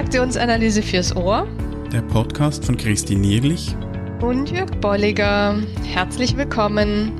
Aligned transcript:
Transaktionsanalyse 0.00 0.82
fürs 0.82 1.14
Ohr. 1.14 1.46
Der 1.92 2.00
Podcast 2.00 2.64
von 2.64 2.78
Christine 2.78 3.20
Nierlich 3.20 3.76
und 4.22 4.50
Jörg 4.50 4.70
Bolliger. 4.80 5.58
Herzlich 5.84 6.38
willkommen. 6.38 7.12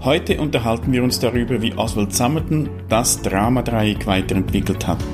Heute 0.00 0.40
unterhalten 0.40 0.92
wir 0.92 1.04
uns 1.04 1.20
darüber, 1.20 1.60
wie 1.60 1.74
Oswald 1.74 2.14
Summerton 2.14 2.70
das 2.88 3.20
Dramadreieck 3.20 4.06
weiterentwickelt 4.06 4.86
hat. 4.86 5.04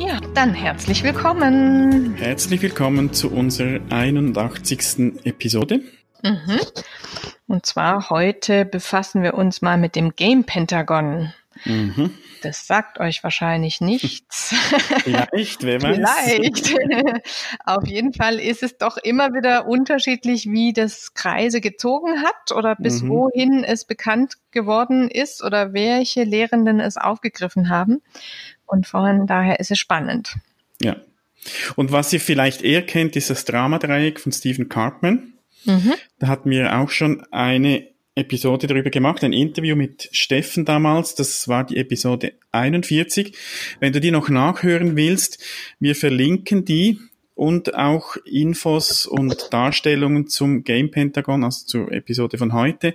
Ja, 0.00 0.18
dann 0.34 0.52
herzlich 0.52 1.04
willkommen. 1.04 2.16
Herzlich 2.16 2.60
willkommen 2.60 3.12
zu 3.12 3.30
unserer 3.30 3.78
81. 3.90 5.12
Episode. 5.22 5.82
Mhm. 6.24 6.58
Und 7.50 7.66
zwar 7.66 8.10
heute 8.10 8.64
befassen 8.64 9.24
wir 9.24 9.34
uns 9.34 9.60
mal 9.60 9.76
mit 9.76 9.96
dem 9.96 10.14
Game 10.14 10.44
Pentagon. 10.44 11.32
Mhm. 11.64 12.14
Das 12.42 12.68
sagt 12.68 13.00
euch 13.00 13.24
wahrscheinlich 13.24 13.80
nichts. 13.80 14.54
Vielleicht, 15.02 15.64
wer 15.64 15.82
weiß. 15.82 15.98
Vielleicht. 16.28 16.72
Auf 17.66 17.84
jeden 17.88 18.12
Fall 18.12 18.38
ist 18.38 18.62
es 18.62 18.78
doch 18.78 18.98
immer 18.98 19.30
wieder 19.30 19.66
unterschiedlich, 19.66 20.46
wie 20.46 20.72
das 20.72 21.12
Kreise 21.14 21.60
gezogen 21.60 22.22
hat 22.22 22.52
oder 22.54 22.76
bis 22.76 23.02
mhm. 23.02 23.08
wohin 23.08 23.64
es 23.64 23.84
bekannt 23.84 24.34
geworden 24.52 25.10
ist 25.10 25.42
oder 25.42 25.72
welche 25.72 26.22
Lehrenden 26.22 26.78
es 26.78 26.96
aufgegriffen 26.96 27.68
haben. 27.68 28.00
Und 28.64 28.86
von 28.86 29.26
daher 29.26 29.58
ist 29.58 29.72
es 29.72 29.78
spannend. 29.80 30.36
Ja. 30.80 30.94
Und 31.74 31.90
was 31.90 32.12
ihr 32.12 32.20
vielleicht 32.20 32.62
eher 32.62 32.86
kennt, 32.86 33.16
ist 33.16 33.28
das 33.28 33.44
Dramadreieck 33.44 34.20
von 34.20 34.30
Stephen 34.30 34.68
Cartman. 34.68 35.32
Mhm. 35.64 35.94
Da 36.18 36.28
hatten 36.28 36.50
wir 36.50 36.78
auch 36.78 36.90
schon 36.90 37.22
eine 37.30 37.88
Episode 38.14 38.66
darüber 38.66 38.90
gemacht, 38.90 39.24
ein 39.24 39.32
Interview 39.32 39.76
mit 39.76 40.08
Steffen 40.12 40.64
damals, 40.64 41.14
das 41.14 41.48
war 41.48 41.64
die 41.64 41.76
Episode 41.76 42.32
41. 42.52 43.36
Wenn 43.78 43.92
du 43.92 44.00
die 44.00 44.10
noch 44.10 44.28
nachhören 44.28 44.96
willst, 44.96 45.42
wir 45.78 45.94
verlinken 45.94 46.64
die 46.64 46.98
und 47.40 47.74
auch 47.74 48.16
Infos 48.26 49.06
und 49.06 49.48
Darstellungen 49.50 50.26
zum 50.26 50.62
Game 50.62 50.90
Pentagon, 50.90 51.42
also 51.42 51.64
zur 51.64 51.90
Episode 51.90 52.36
von 52.36 52.52
heute. 52.52 52.94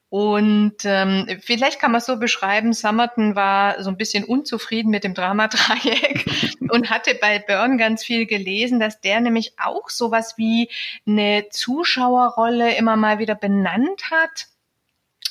und 0.10 0.78
ähm, 0.86 1.28
vielleicht 1.42 1.82
kann 1.82 1.92
man 1.92 2.00
es 2.00 2.06
so 2.06 2.18
beschreiben, 2.18 2.72
Summerton 2.72 3.36
war 3.36 3.84
so 3.84 3.90
ein 3.90 3.98
bisschen 3.98 4.24
unzufrieden 4.24 4.90
mit 4.90 5.04
dem 5.04 5.14
Dramadreieck 5.14 6.26
und 6.70 6.90
hatte 6.90 7.16
bei 7.20 7.40
Byrne 7.40 7.76
ganz 7.76 8.06
viel 8.06 8.26
gelesen, 8.26 8.80
dass 8.80 9.02
der 9.02 9.20
nämlich 9.20 9.56
auch 9.58 9.90
sowas 9.90 10.36
wie 10.38 10.70
eine 11.06 11.48
Zuschauerrolle 11.50 12.76
immer 12.76 12.96
mal 12.96 13.20
wieder 13.20 13.36
benannt 13.36 14.10
hat 14.10 14.48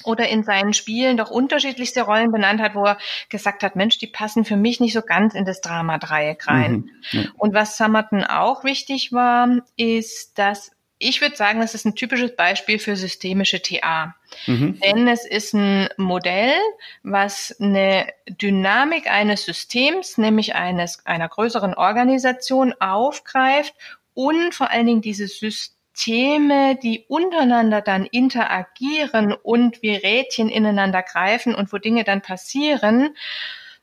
oder 0.04 0.28
in 0.28 0.42
seinen 0.42 0.72
Spielen 0.72 1.16
doch 1.16 1.30
unterschiedlichste 1.30 2.02
Rollen 2.02 2.32
benannt 2.32 2.60
hat, 2.60 2.74
wo 2.74 2.84
er 2.84 2.98
gesagt 3.28 3.62
hat, 3.62 3.76
Mensch, 3.76 3.98
die 3.98 4.06
passen 4.06 4.44
für 4.44 4.56
mich 4.56 4.80
nicht 4.80 4.92
so 4.92 5.02
ganz 5.02 5.34
in 5.34 5.44
das 5.44 5.60
Dramadreieck 5.60 6.46
rein. 6.46 6.72
Mhm, 6.72 6.90
ja. 7.12 7.24
Und 7.36 7.54
was 7.54 7.76
Summerton 7.76 8.24
auch 8.24 8.64
wichtig 8.64 9.12
war, 9.12 9.48
ist, 9.76 10.38
dass 10.38 10.70
ich 10.98 11.20
würde 11.20 11.36
sagen, 11.36 11.60
das 11.60 11.74
ist 11.74 11.84
ein 11.84 11.96
typisches 11.96 12.34
Beispiel 12.34 12.78
für 12.78 12.96
systemische 12.96 13.60
TA. 13.60 14.14
Mhm. 14.46 14.80
Denn 14.80 15.08
es 15.08 15.26
ist 15.26 15.52
ein 15.52 15.88
Modell, 15.96 16.54
was 17.02 17.54
eine 17.60 18.06
Dynamik 18.28 19.10
eines 19.10 19.44
Systems, 19.44 20.18
nämlich 20.18 20.54
eines, 20.54 21.04
einer 21.04 21.28
größeren 21.28 21.74
Organisation 21.74 22.74
aufgreift 22.80 23.74
und 24.14 24.54
vor 24.54 24.70
allen 24.70 24.86
Dingen 24.86 25.02
dieses 25.02 25.38
System 25.38 25.74
Systeme, 25.94 26.76
die 26.82 27.04
untereinander 27.08 27.80
dann 27.80 28.04
interagieren 28.04 29.32
und 29.32 29.82
wie 29.82 29.94
Rädchen 29.94 30.48
ineinander 30.48 31.02
greifen 31.02 31.54
und 31.54 31.72
wo 31.72 31.78
Dinge 31.78 32.04
dann 32.04 32.20
passieren, 32.20 33.10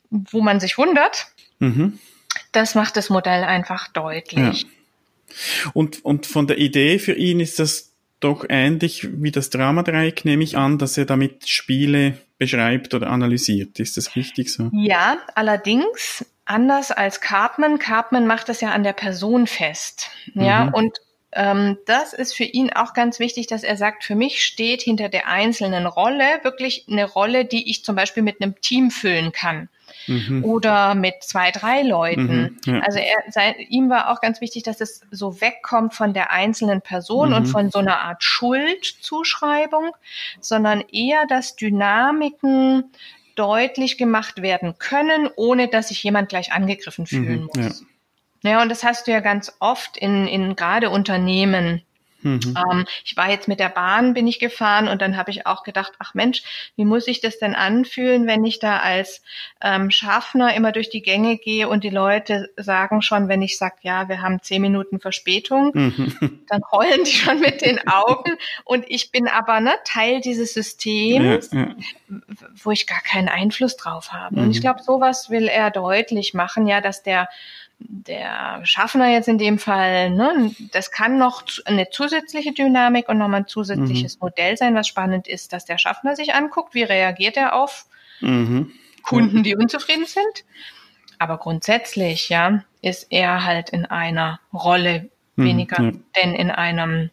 wo 0.10 0.42
man 0.42 0.60
sich 0.60 0.78
wundert, 0.78 1.28
mhm. 1.60 2.00
das 2.52 2.76
macht 2.76 2.98
das 2.98 3.10
Modell 3.10 3.44
einfach 3.44 3.88
deutlich. 3.88 4.64
Ja. 4.64 5.72
Und, 5.74 6.04
und 6.04 6.26
von 6.26 6.48
der 6.48 6.58
Idee 6.58 7.00
für 7.00 7.14
ihn 7.14 7.40
ist 7.40 7.60
das 7.60 7.94
doch 8.20 8.46
ähnlich 8.50 9.08
wie 9.14 9.32
das 9.32 9.50
Dramadreieck, 9.50 10.26
nehme 10.26 10.44
ich 10.44 10.58
an, 10.58 10.78
dass 10.78 10.98
er 10.98 11.06
damit 11.06 11.48
Spiele 11.48 12.18
beschreibt 12.38 12.94
oder 12.94 13.10
analysiert. 13.10 13.80
Ist 13.80 13.96
das 13.98 14.16
richtig 14.16 14.54
so? 14.54 14.70
Ja, 14.74 15.18
allerdings 15.34 16.26
anders 16.44 16.92
als 16.92 17.22
Cartman. 17.22 17.80
Cartman 17.80 18.28
macht 18.28 18.50
das 18.50 18.62
ja 18.62 18.72
an 18.72 18.84
der 18.84 18.94
Person 18.94 19.48
fest. 19.48 20.12
Ja, 20.36 20.66
mhm. 20.66 20.74
und 20.74 21.00
ähm, 21.34 21.78
das 21.86 22.14
ist 22.14 22.36
für 22.36 22.44
ihn 22.44 22.72
auch 22.72 22.94
ganz 22.94 23.20
wichtig, 23.20 23.48
dass 23.48 23.64
er 23.64 23.78
sagt, 23.78 24.04
für 24.04 24.16
mich 24.16 24.44
steht 24.44 24.82
hinter 24.82 25.10
der 25.10 25.28
einzelnen 25.28 25.86
Rolle 25.86 26.40
wirklich 26.44 26.86
eine 26.90 27.06
Rolle, 27.06 27.46
die 27.46 27.70
ich 27.70 27.86
zum 27.86 27.96
Beispiel 27.96 28.24
mit 28.24 28.42
einem 28.42 28.60
Team 28.62 28.92
füllen 28.92 29.32
kann. 29.32 29.70
Mhm. 30.08 30.44
Oder 30.44 30.96
mit 30.96 31.16
zwei, 31.22 31.52
drei 31.52 31.84
Leuten. 31.84 32.58
Mhm, 32.66 32.74
ja. 32.74 32.80
Also 32.80 33.00
er, 33.00 33.32
sein, 33.32 33.56
ihm 33.70 33.90
war 33.90 34.10
auch 34.10 34.20
ganz 34.20 34.42
wichtig, 34.42 34.64
dass 34.64 34.82
es 34.82 35.02
so 35.12 35.42
wegkommt 35.42 35.94
von 35.94 36.14
der 36.14 36.32
einzelnen 36.32 36.82
Person 36.82 37.30
mhm. 37.30 37.36
und 37.36 37.46
von 37.46 37.70
so 37.70 37.80
einer 37.80 38.00
Art 38.00 38.24
Schuldzuschreibung, 38.24 39.92
sondern 40.40 40.82
eher, 40.92 41.26
dass 41.28 41.56
Dynamiken 41.56 42.92
deutlich 43.36 43.98
gemacht 43.98 44.42
werden 44.42 44.78
können, 44.78 45.30
ohne 45.36 45.68
dass 45.68 45.90
sich 45.90 46.04
jemand 46.04 46.30
gleich 46.30 46.52
angegriffen 46.52 47.06
fühlen 47.06 47.42
mhm, 47.42 47.50
muss. 47.56 47.82
Ja. 47.82 47.88
Ja, 48.44 48.62
und 48.62 48.70
das 48.70 48.84
hast 48.84 49.08
du 49.08 49.12
ja 49.12 49.20
ganz 49.20 49.56
oft 49.60 49.98
in, 49.98 50.28
in 50.28 50.56
gerade 50.56 50.90
Unternehmen. 50.90 51.84
Mhm. 52.24 52.56
Ähm, 52.56 52.86
ich 53.04 53.18
war 53.18 53.30
jetzt 53.30 53.48
mit 53.48 53.60
der 53.60 53.70
Bahn, 53.70 54.14
bin 54.14 54.28
ich 54.28 54.40
gefahren 54.40 54.88
und 54.88 55.02
dann 55.02 55.18
habe 55.18 55.32
ich 55.32 55.48
auch 55.48 55.64
gedacht, 55.64 55.94
ach 56.00 56.14
Mensch, 56.14 56.44
wie 56.76 56.86
muss 56.86 57.08
ich 57.08 57.22
das 57.22 57.40
denn 57.40 57.56
anfühlen, 57.56 58.28
wenn 58.28 58.46
ich 58.46 58.60
da 58.60 58.78
als 58.78 59.22
ähm, 59.62 59.92
Schaffner 59.92 60.54
immer 60.54 60.72
durch 60.72 60.90
die 60.90 61.02
Gänge 61.02 61.38
gehe 61.38 61.68
und 61.68 61.84
die 61.84 61.90
Leute 61.90 62.50
sagen 62.58 63.02
schon, 63.02 63.28
wenn 63.28 63.42
ich 63.42 63.58
sage, 63.58 63.76
ja, 63.82 64.08
wir 64.08 64.22
haben 64.22 64.42
zehn 64.42 64.62
Minuten 64.62 65.00
Verspätung, 65.00 65.72
mhm. 65.74 66.46
dann 66.50 66.62
heulen 66.72 67.04
die 67.04 67.12
schon 67.12 67.40
mit 67.40 67.62
den 67.62 67.88
Augen 67.88 68.34
und 68.66 68.86
ich 68.88 69.12
bin 69.12 69.28
aber 69.28 69.60
ne, 69.60 69.74
Teil 69.86 70.22
dieses 70.22 70.54
Systems, 70.54 71.52
ja, 71.52 71.60
ja. 71.60 71.76
wo 72.64 72.72
ich 72.72 72.88
gar 72.88 73.02
keinen 73.02 73.30
Einfluss 73.30 73.78
drauf 73.78 74.12
habe. 74.12 74.36
Mhm. 74.36 74.44
Und 74.44 74.52
ich 74.52 74.58
mhm. 74.58 74.62
glaube, 74.62 74.84
sowas 74.84 75.30
will 75.30 75.48
er 75.48 75.72
deutlich 75.72 76.34
machen, 76.34 76.68
ja, 76.68 76.82
dass 76.82 77.04
der 77.04 77.28
der 77.88 78.62
Schaffner 78.64 79.12
jetzt 79.12 79.28
in 79.28 79.38
dem 79.38 79.60
Fall, 79.60 80.12
ne, 80.12 80.54
das 80.72 80.92
kann 80.92 81.18
noch 81.18 81.44
eine 81.66 81.90
zusätzliche 81.90 82.54
Dynamik 82.54 83.10
und 83.10 83.18
nochmal 83.18 83.42
ein 83.42 83.48
zusätzliches 83.48 84.16
mhm. 84.16 84.26
Modell 84.26 84.58
sein. 84.58 84.76
Was 84.76 84.88
spannend 84.88 85.28
ist, 85.28 85.54
dass 85.54 85.66
der 85.66 85.78
Schaffner 85.78 86.16
sich 86.16 86.34
anguckt, 86.34 86.74
wie 86.74 86.84
reagiert 86.84 87.38
er 87.38 87.56
auf 87.56 87.86
mhm. 88.22 88.72
Kunden, 89.04 89.44
die 89.44 89.56
unzufrieden 89.56 90.06
sind. 90.06 90.46
Aber 91.20 91.38
grundsätzlich, 91.38 92.30
ja, 92.30 92.64
ist 92.82 93.08
er 93.12 93.46
halt 93.46 93.70
in 93.70 93.86
einer 93.86 94.40
Rolle 94.54 95.10
mhm, 95.36 95.44
weniger 95.44 95.82
ja. 95.82 95.92
denn 96.16 96.34
in 96.34 96.50
einem 96.50 97.10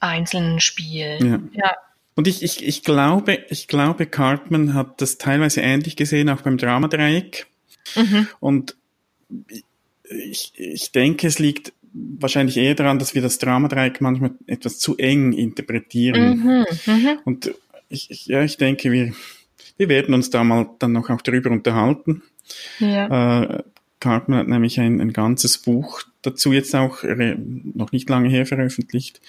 einzelnen 0.00 0.60
Spiel. 0.60 1.18
Ja. 1.20 1.40
ja. 1.52 1.74
Und 2.14 2.26
ich, 2.26 2.42
ich, 2.42 2.66
ich 2.66 2.82
glaube, 2.82 3.44
ich 3.48 3.68
glaube, 3.68 4.06
Cartman 4.06 4.74
hat 4.74 5.00
das 5.00 5.18
teilweise 5.18 5.60
ähnlich 5.60 5.94
gesehen, 5.94 6.28
auch 6.30 6.42
beim 6.42 6.58
Dramadreieck. 6.58 7.46
Mhm. 7.94 8.28
Und 8.40 8.76
ich, 10.10 10.52
ich 10.56 10.92
denke, 10.92 11.26
es 11.26 11.38
liegt 11.38 11.72
wahrscheinlich 11.92 12.56
eher 12.56 12.74
daran, 12.74 12.98
dass 12.98 13.14
wir 13.14 13.22
das 13.22 13.38
Dramadreieck 13.38 14.00
manchmal 14.00 14.32
etwas 14.46 14.78
zu 14.78 14.96
eng 14.96 15.32
interpretieren. 15.32 16.38
Mhm, 16.38 16.66
mh. 16.86 17.18
Und 17.24 17.54
ich, 17.88 18.10
ich, 18.10 18.26
ja, 18.26 18.42
ich 18.42 18.56
denke, 18.56 18.92
wir, 18.92 19.12
wir 19.76 19.88
werden 19.88 20.14
uns 20.14 20.30
da 20.30 20.44
mal 20.44 20.70
dann 20.78 20.92
noch 20.92 21.10
auch 21.10 21.22
darüber 21.22 21.50
unterhalten. 21.50 22.22
Ja. 22.78 23.42
Äh, 23.42 23.62
Cartman 24.00 24.38
hat 24.38 24.48
nämlich 24.48 24.78
ein, 24.78 25.00
ein 25.00 25.12
ganzes 25.12 25.58
Buch 25.58 26.02
dazu 26.22 26.52
jetzt 26.52 26.74
auch 26.74 27.02
noch 27.02 27.92
nicht 27.92 28.08
lange 28.08 28.28
her 28.28 28.46
veröffentlicht. 28.46 29.20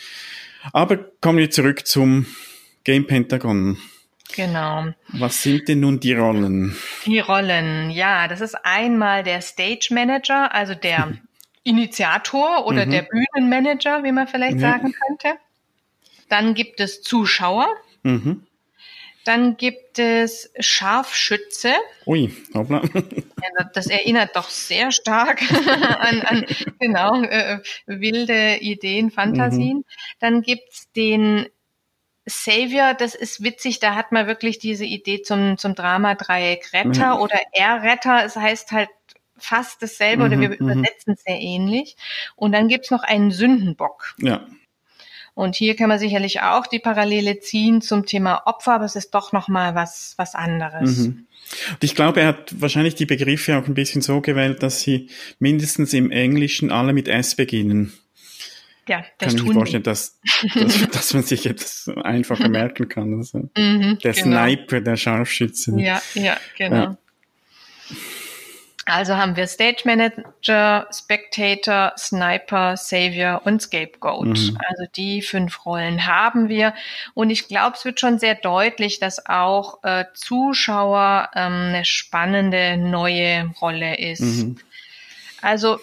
Aber 0.74 0.98
kommen 1.22 1.40
wir 1.40 1.50
zurück 1.50 1.88
zum 1.88 2.26
Game 2.84 3.08
Pentagon. 3.08 3.78
Genau. 4.36 4.88
Was 5.10 5.42
sind 5.42 5.68
denn 5.68 5.80
nun 5.80 6.00
die 6.00 6.14
Rollen? 6.14 6.76
Die 7.06 7.20
Rollen, 7.20 7.90
ja, 7.90 8.28
das 8.28 8.42
ist 8.42 8.56
einmal 8.64 9.24
der 9.24 9.42
Stage 9.42 9.90
Manager, 9.92 10.54
also 10.54 10.76
der 10.76 11.18
Initiator 11.64 12.66
oder 12.66 12.86
mhm. 12.86 12.92
der 12.92 13.02
Bühnenmanager, 13.04 14.04
wie 14.04 14.12
man 14.12 14.28
vielleicht 14.28 14.60
ja. 14.60 14.72
sagen 14.72 14.94
könnte. 14.94 15.40
Dann 16.30 16.54
gibt 16.54 16.80
es 16.80 17.02
Zuschauer. 17.02 17.68
Mhm. 18.04 18.46
Dann 19.26 19.58
gibt 19.58 20.00
es 20.00 20.52
Scharfschütze. 20.60 21.74
Ui, 22.06 22.32
hoppla. 22.54 22.82
Ja, 22.94 23.70
das 23.74 23.88
erinnert 23.88 24.36
doch 24.36 24.50
sehr 24.50 24.92
stark 24.92 25.42
an, 26.00 26.22
an 26.22 26.46
genau 26.80 27.22
äh, 27.24 27.60
wilde 27.86 28.58
Ideen, 28.62 29.12
Fantasien. 29.12 29.78
Mhm. 29.78 29.86
Dann 30.20 30.42
gibt's 30.42 30.92
den 30.94 31.48
Savior, 32.30 32.94
das 32.94 33.16
ist 33.16 33.44
witzig, 33.44 33.80
da 33.80 33.96
hat 33.96 34.12
man 34.12 34.28
wirklich 34.28 34.60
diese 34.60 34.86
Idee 34.86 35.22
zum, 35.22 35.58
zum 35.58 35.76
Drama-Dreieck 35.76 36.74
Retter 36.74 37.16
mhm. 37.16 37.22
oder 37.22 37.40
R-Retter. 37.54 38.26
Es 38.26 38.36
heißt 38.36 38.72
halt 38.72 38.90
fast 39.38 39.82
dasselbe 39.82 40.24
mhm, 40.24 40.32
oder 40.32 40.42
wir 40.42 40.50
mhm. 40.50 40.56
übersetzen 40.56 41.14
es 41.14 41.24
sehr 41.24 41.40
ähnlich. 41.40 41.96
Und 42.36 42.52
dann 42.52 42.68
gibt's 42.68 42.92
noch 42.92 43.04
einen 43.04 43.32
Sündenbock. 43.32 44.16
Ja. 44.20 44.46
Und 45.34 45.56
hier 45.56 45.76
kann 45.76 45.88
man 45.88 46.00
sicherlich 46.00 46.42
auch 46.42 46.68
die 46.68 46.80
Parallele 46.80 47.40
ziehen 47.40 47.82
zum 47.82 48.06
Thema 48.06 48.44
Opfer, 48.46 48.74
aber 48.74 48.86
es 48.86 48.98
ist 48.98 49.12
doch 49.12 49.32
nochmal 49.32 49.74
was, 49.74 50.14
was 50.18 50.36
anderes. 50.36 50.98
Mhm. 50.98 51.28
Und 51.72 51.84
ich 51.84 51.96
glaube, 51.96 52.22
er 52.22 52.28
hat 52.28 52.60
wahrscheinlich 52.60 52.96
die 52.96 53.06
Begriffe 53.06 53.58
auch 53.58 53.66
ein 53.66 53.74
bisschen 53.74 54.02
so 54.02 54.22
gewählt, 54.22 54.62
dass 54.62 54.82
sie 54.82 55.10
mindestens 55.40 55.94
im 55.94 56.12
Englischen 56.12 56.72
alle 56.72 56.94
mit 56.94 57.08
S 57.08 57.36
beginnen. 57.36 57.94
Ja, 58.90 59.06
das 59.20 59.36
kann 59.36 59.38
ich 59.38 59.44
mir 59.44 59.54
vorstellen, 59.54 59.84
dass, 59.84 60.20
dass, 60.56 60.90
dass, 60.92 61.14
man 61.14 61.22
sich 61.22 61.44
jetzt 61.44 61.90
einfacher 61.90 62.50
merken 62.50 62.90
kann. 62.90 63.14
Also 63.14 63.38
mhm, 63.56 64.00
der 64.04 64.14
genau. 64.14 64.46
Sniper, 64.46 64.82
der 64.82 64.98
Scharfschütze. 64.98 65.80
Ja, 65.80 66.02
ja, 66.16 66.38
genau. 66.58 66.76
Ja. 66.76 66.98
Also 68.86 69.16
haben 69.16 69.36
wir 69.36 69.46
Stage 69.46 69.84
Manager, 69.86 70.88
Spectator, 70.92 71.94
Sniper, 72.00 72.76
Savior 72.78 73.42
und 73.46 73.62
Scapegoat. 73.62 74.26
Mhm. 74.26 74.58
Also 74.68 74.86
die 74.96 75.22
fünf 75.22 75.68
Rollen 75.68 76.08
haben 76.08 76.50
wir. 76.50 76.74
Und 77.14 77.30
ich 77.30 77.48
glaube, 77.48 77.76
es 77.78 77.86
wird 77.86 78.00
schon 78.00 78.18
sehr 78.18 78.34
deutlich, 78.34 79.00
dass 79.00 79.28
auch 79.28 79.84
äh, 79.84 80.06
Zuschauer 80.16 81.30
ähm, 81.36 81.68
eine 81.68 81.86
spannende 81.86 82.78
neue 82.78 83.52
Rolle 83.62 84.00
ist. 84.00 84.22
Mhm. 84.22 84.58
Also 85.42 85.80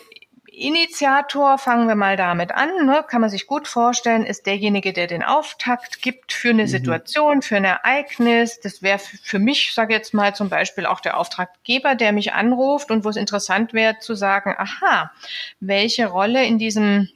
Initiator, 0.58 1.58
fangen 1.58 1.86
wir 1.86 1.96
mal 1.96 2.16
damit 2.16 2.50
an, 2.50 2.86
ne, 2.86 3.04
kann 3.06 3.20
man 3.20 3.28
sich 3.28 3.46
gut 3.46 3.68
vorstellen, 3.68 4.24
ist 4.24 4.46
derjenige, 4.46 4.94
der 4.94 5.06
den 5.06 5.22
Auftakt 5.22 6.00
gibt 6.00 6.32
für 6.32 6.48
eine 6.48 6.62
mhm. 6.62 6.68
Situation, 6.68 7.42
für 7.42 7.56
ein 7.56 7.64
Ereignis. 7.64 8.58
Das 8.60 8.80
wäre 8.80 8.98
für 8.98 9.38
mich, 9.38 9.74
sage 9.74 9.92
jetzt 9.92 10.14
mal 10.14 10.34
zum 10.34 10.48
Beispiel 10.48 10.86
auch 10.86 11.00
der 11.00 11.18
Auftraggeber, 11.18 11.94
der 11.94 12.12
mich 12.12 12.32
anruft 12.32 12.90
und 12.90 13.04
wo 13.04 13.10
es 13.10 13.16
interessant 13.16 13.74
wäre 13.74 13.98
zu 13.98 14.14
sagen, 14.14 14.54
aha, 14.56 15.12
welche 15.60 16.06
Rolle 16.06 16.46
in 16.46 16.58
diesem 16.58 17.10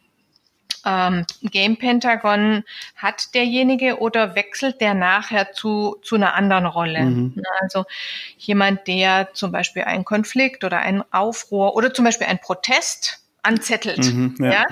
ähm, 0.85 1.25
Game 1.43 1.79
Pentagon 1.79 2.63
hat 2.95 3.35
derjenige 3.35 4.01
oder 4.01 4.35
wechselt 4.35 4.83
der 4.83 4.93
nachher 4.93 5.53
zu, 5.53 5.97
zu 6.03 6.17
einer 6.17 6.35
anderen 6.35 6.67
Rolle? 6.67 7.05
Mhm. 7.05 7.43
Also 7.63 7.87
jemand, 8.37 8.87
der 8.87 9.31
zum 9.33 9.51
Beispiel 9.51 9.85
einen 9.85 10.05
Konflikt 10.05 10.63
oder 10.63 10.81
einen 10.81 11.03
Aufruhr 11.11 11.75
oder 11.75 11.95
zum 11.95 12.05
Beispiel 12.05 12.27
einen 12.27 12.41
Protest 12.41 13.20
anzettelt. 13.43 14.13
Mhm, 14.13 14.37
ja. 14.39 14.53
ja. 14.53 14.67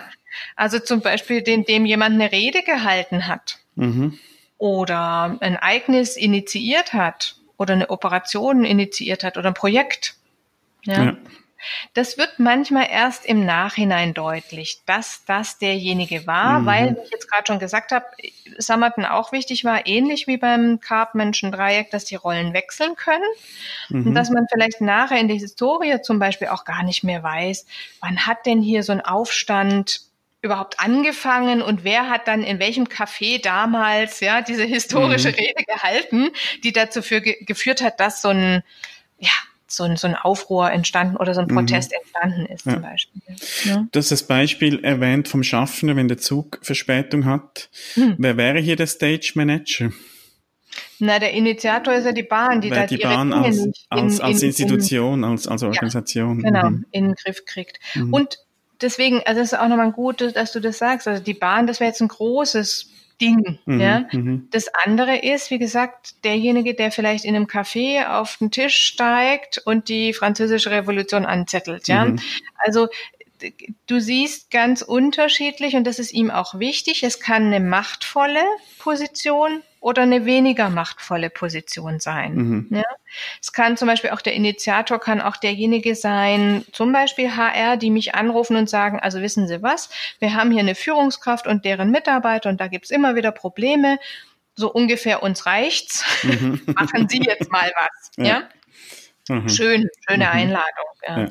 Also 0.56 0.78
zum 0.78 1.00
Beispiel, 1.00 1.42
den, 1.42 1.64
dem 1.64 1.86
jemand 1.86 2.14
eine 2.14 2.32
Rede 2.32 2.62
gehalten 2.62 3.26
hat 3.26 3.58
mhm. 3.76 4.18
oder 4.58 5.36
ein 5.40 5.54
Ereignis 5.54 6.16
initiiert 6.16 6.92
hat 6.92 7.36
oder 7.56 7.74
eine 7.74 7.90
Operation 7.90 8.64
initiiert 8.64 9.24
hat 9.24 9.36
oder 9.36 9.48
ein 9.48 9.54
Projekt. 9.54 10.14
Ja. 10.84 11.04
ja. 11.04 11.16
Das 11.94 12.18
wird 12.18 12.38
manchmal 12.38 12.88
erst 12.90 13.26
im 13.26 13.44
Nachhinein 13.44 14.14
deutlich, 14.14 14.82
dass 14.86 15.24
das 15.26 15.58
derjenige 15.58 16.26
war, 16.26 16.60
mhm. 16.60 16.66
weil, 16.66 16.96
wie 16.96 17.04
ich 17.04 17.10
jetzt 17.10 17.30
gerade 17.30 17.44
schon 17.46 17.58
gesagt 17.58 17.92
habe, 17.92 18.06
Summerton 18.58 19.04
auch 19.04 19.32
wichtig 19.32 19.64
war, 19.64 19.86
ähnlich 19.86 20.26
wie 20.26 20.36
beim 20.36 20.80
Karpmenschen-Dreieck, 20.80 21.90
dass 21.90 22.04
die 22.04 22.16
Rollen 22.16 22.52
wechseln 22.52 22.94
können 22.96 23.22
mhm. 23.88 24.08
und 24.08 24.14
dass 24.14 24.30
man 24.30 24.46
vielleicht 24.50 24.80
nachher 24.80 25.18
in 25.18 25.28
der 25.28 25.36
Historie 25.36 26.00
zum 26.02 26.18
Beispiel 26.18 26.48
auch 26.48 26.64
gar 26.64 26.82
nicht 26.82 27.04
mehr 27.04 27.22
weiß, 27.22 27.66
wann 28.00 28.26
hat 28.26 28.46
denn 28.46 28.62
hier 28.62 28.82
so 28.82 28.92
ein 28.92 29.00
Aufstand 29.00 30.08
überhaupt 30.40 30.78
angefangen 30.78 31.62
und 31.62 31.82
wer 31.82 32.08
hat 32.08 32.28
dann 32.28 32.44
in 32.44 32.60
welchem 32.60 32.84
Café 32.84 33.42
damals 33.42 34.20
ja 34.20 34.40
diese 34.40 34.64
historische 34.64 35.30
mhm. 35.30 35.34
Rede 35.34 35.64
gehalten, 35.64 36.30
die 36.62 36.72
dazu 36.72 37.02
für 37.02 37.20
ge 37.20 37.44
geführt 37.44 37.82
hat, 37.82 37.98
dass 37.98 38.22
so 38.22 38.28
ein 38.28 38.62
ja 39.18 39.30
so 39.70 39.84
ein, 39.84 39.96
so 39.96 40.06
ein 40.06 40.14
Aufruhr 40.14 40.70
entstanden 40.70 41.16
oder 41.16 41.34
so 41.34 41.40
ein 41.40 41.46
mhm. 41.46 41.54
Protest 41.54 41.92
mhm. 41.92 41.98
entstanden 42.00 42.46
ist 42.46 42.66
ja. 42.66 42.72
zum 42.72 42.82
Beispiel. 42.82 43.22
Ja. 43.64 43.86
Du 43.90 43.98
hast 43.98 44.10
das 44.10 44.22
Beispiel 44.22 44.84
erwähnt 44.84 45.28
vom 45.28 45.42
Schaffner, 45.42 45.96
wenn 45.96 46.08
der 46.08 46.18
Zug 46.18 46.58
Verspätung 46.62 47.24
hat. 47.24 47.68
Hm. 47.94 48.16
Wer 48.18 48.36
wäre 48.36 48.58
hier 48.58 48.76
der 48.76 48.86
Stage 48.86 49.32
Manager? 49.34 49.90
Na, 50.98 51.18
der 51.18 51.32
Initiator 51.32 51.94
ist 51.94 52.04
ja 52.04 52.12
die 52.12 52.22
Bahn, 52.22 52.60
die 52.60 52.70
Wer 52.70 52.80
da 52.80 52.86
die 52.86 52.98
Bahn 52.98 53.32
als, 53.32 53.58
in, 53.58 53.72
als, 53.88 54.20
als 54.20 54.42
Institution, 54.42 55.20
in, 55.20 55.24
als, 55.24 55.46
als 55.46 55.62
Organisation. 55.62 56.40
Ja, 56.40 56.50
genau, 56.50 56.70
mhm. 56.70 56.86
in 56.90 57.04
den 57.06 57.14
Griff 57.14 57.44
kriegt. 57.44 57.78
Mhm. 57.94 58.12
Und 58.12 58.38
deswegen, 58.80 59.22
also 59.24 59.40
es 59.40 59.52
ist 59.52 59.58
auch 59.58 59.68
nochmal 59.68 59.92
gut, 59.92 60.20
dass 60.34 60.52
du 60.52 60.60
das 60.60 60.78
sagst. 60.78 61.06
Also 61.06 61.22
die 61.22 61.34
Bahn, 61.34 61.66
das 61.66 61.80
wäre 61.80 61.90
jetzt 61.90 62.00
ein 62.00 62.08
großes 62.08 62.90
Ding. 63.20 63.58
Mhm, 63.64 63.80
ja. 63.80 64.04
Mhm. 64.12 64.48
Das 64.50 64.68
andere 64.84 65.16
ist, 65.16 65.50
wie 65.50 65.58
gesagt, 65.58 66.24
derjenige, 66.24 66.74
der 66.74 66.90
vielleicht 66.92 67.24
in 67.24 67.34
einem 67.34 67.46
Café 67.46 68.06
auf 68.08 68.36
den 68.36 68.50
Tisch 68.50 68.76
steigt 68.76 69.58
und 69.58 69.88
die 69.88 70.12
französische 70.12 70.70
Revolution 70.70 71.26
anzettelt. 71.26 71.88
Ja. 71.88 72.04
Mhm. 72.04 72.18
Also 72.56 72.88
du 73.86 74.00
siehst 74.00 74.50
ganz 74.50 74.82
unterschiedlich 74.82 75.74
und 75.76 75.86
das 75.86 75.98
ist 75.98 76.12
ihm 76.12 76.30
auch 76.30 76.58
wichtig. 76.58 77.02
Es 77.02 77.20
kann 77.20 77.46
eine 77.46 77.60
machtvolle 77.60 78.42
Position 78.78 79.62
oder 79.80 80.02
eine 80.02 80.24
weniger 80.24 80.70
machtvolle 80.70 81.30
Position 81.30 82.00
sein. 82.00 82.34
Mhm. 82.34 82.66
Ja? 82.70 82.84
Es 83.40 83.52
kann 83.52 83.76
zum 83.76 83.88
Beispiel 83.88 84.10
auch 84.10 84.20
der 84.20 84.34
Initiator, 84.34 84.98
kann 84.98 85.20
auch 85.20 85.36
derjenige 85.36 85.94
sein, 85.94 86.64
zum 86.72 86.92
Beispiel 86.92 87.36
HR, 87.36 87.76
die 87.76 87.90
mich 87.90 88.14
anrufen 88.14 88.56
und 88.56 88.68
sagen, 88.68 88.98
also 89.00 89.20
wissen 89.20 89.46
Sie 89.46 89.62
was, 89.62 89.90
wir 90.18 90.34
haben 90.34 90.50
hier 90.50 90.60
eine 90.60 90.74
Führungskraft 90.74 91.46
und 91.46 91.64
deren 91.64 91.90
Mitarbeiter 91.90 92.48
und 92.50 92.60
da 92.60 92.68
gibt's 92.68 92.90
immer 92.90 93.14
wieder 93.14 93.32
Probleme. 93.32 93.98
So 94.54 94.72
ungefähr 94.72 95.22
uns 95.22 95.46
reicht's. 95.46 96.04
Mhm. 96.24 96.60
Machen 96.74 97.08
Sie 97.08 97.22
jetzt 97.22 97.50
mal 97.50 97.70
was. 97.76 98.10
Ja. 98.16 98.24
ja? 98.24 98.48
Mhm. 99.28 99.48
Schön, 99.48 99.88
schöne 100.08 100.24
mhm. 100.24 100.32
Einladung. 100.32 100.86
Ja. 101.06 101.20
ja. 101.20 101.28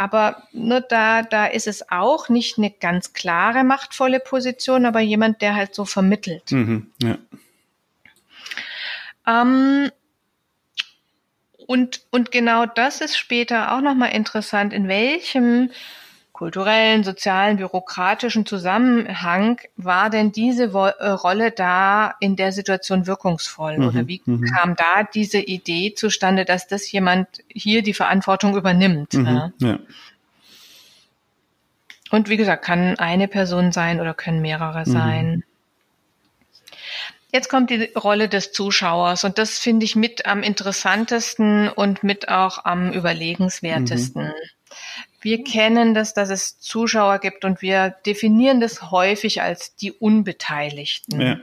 Aber 0.00 0.44
nur 0.52 0.80
da, 0.80 1.20
da 1.20 1.44
ist 1.44 1.66
es 1.66 1.90
auch 1.90 2.30
nicht 2.30 2.56
eine 2.56 2.70
ganz 2.70 3.12
klare 3.12 3.64
machtvolle 3.64 4.18
Position, 4.18 4.86
aber 4.86 5.00
jemand, 5.00 5.42
der 5.42 5.54
halt 5.54 5.74
so 5.74 5.84
vermittelt. 5.84 6.52
Mhm, 6.52 6.90
ja. 7.02 7.18
Ähm, 9.30 9.90
und, 11.66 12.00
und 12.10 12.32
genau 12.32 12.66
das 12.66 13.00
ist 13.00 13.16
später 13.16 13.72
auch 13.72 13.80
nochmal 13.80 14.10
interessant, 14.10 14.72
in 14.72 14.88
welchem 14.88 15.70
kulturellen, 16.32 17.04
sozialen, 17.04 17.58
bürokratischen 17.58 18.46
Zusammenhang 18.46 19.60
war 19.76 20.08
denn 20.08 20.32
diese 20.32 20.72
Wo 20.72 20.86
äh, 20.86 21.08
Rolle 21.08 21.50
da 21.50 22.14
in 22.18 22.34
der 22.34 22.50
Situation 22.50 23.06
wirkungsvoll? 23.06 23.76
Mhm, 23.76 23.86
Oder 23.86 24.08
wie 24.08 24.22
mhm. 24.24 24.46
kam 24.46 24.74
da 24.74 25.04
diese 25.04 25.38
Idee 25.38 25.94
zustande, 25.94 26.46
dass 26.46 26.66
das 26.66 26.90
jemand 26.90 27.28
hier 27.48 27.82
die 27.82 27.92
Verantwortung 27.92 28.56
übernimmt? 28.56 29.12
Mhm, 29.12 29.26
ja? 29.26 29.52
Ja. 29.58 29.78
Und 32.10 32.30
wie 32.30 32.38
gesagt, 32.38 32.64
kann 32.64 32.98
eine 32.98 33.28
Person 33.28 33.70
sein 33.70 34.00
oder 34.00 34.14
können 34.14 34.40
mehrere 34.40 34.80
mhm. 34.80 34.92
sein. 34.92 35.44
Jetzt 37.32 37.48
kommt 37.48 37.70
die 37.70 37.90
Rolle 37.96 38.28
des 38.28 38.52
Zuschauers 38.52 39.24
und 39.24 39.38
das 39.38 39.58
finde 39.58 39.84
ich 39.84 39.96
mit 39.96 40.26
am 40.26 40.42
interessantesten 40.42 41.68
und 41.68 42.02
mit 42.02 42.28
auch 42.28 42.64
am 42.64 42.92
überlegenswertesten. 42.92 44.24
Mhm. 44.24 44.32
Wir 45.20 45.44
kennen 45.44 45.94
das, 45.94 46.14
dass 46.14 46.30
es 46.30 46.58
Zuschauer 46.60 47.18
gibt 47.18 47.44
und 47.44 47.62
wir 47.62 47.90
definieren 48.06 48.60
das 48.60 48.90
häufig 48.90 49.42
als 49.42 49.76
die 49.76 49.92
Unbeteiligten. 49.92 51.20
Ja. 51.20 51.40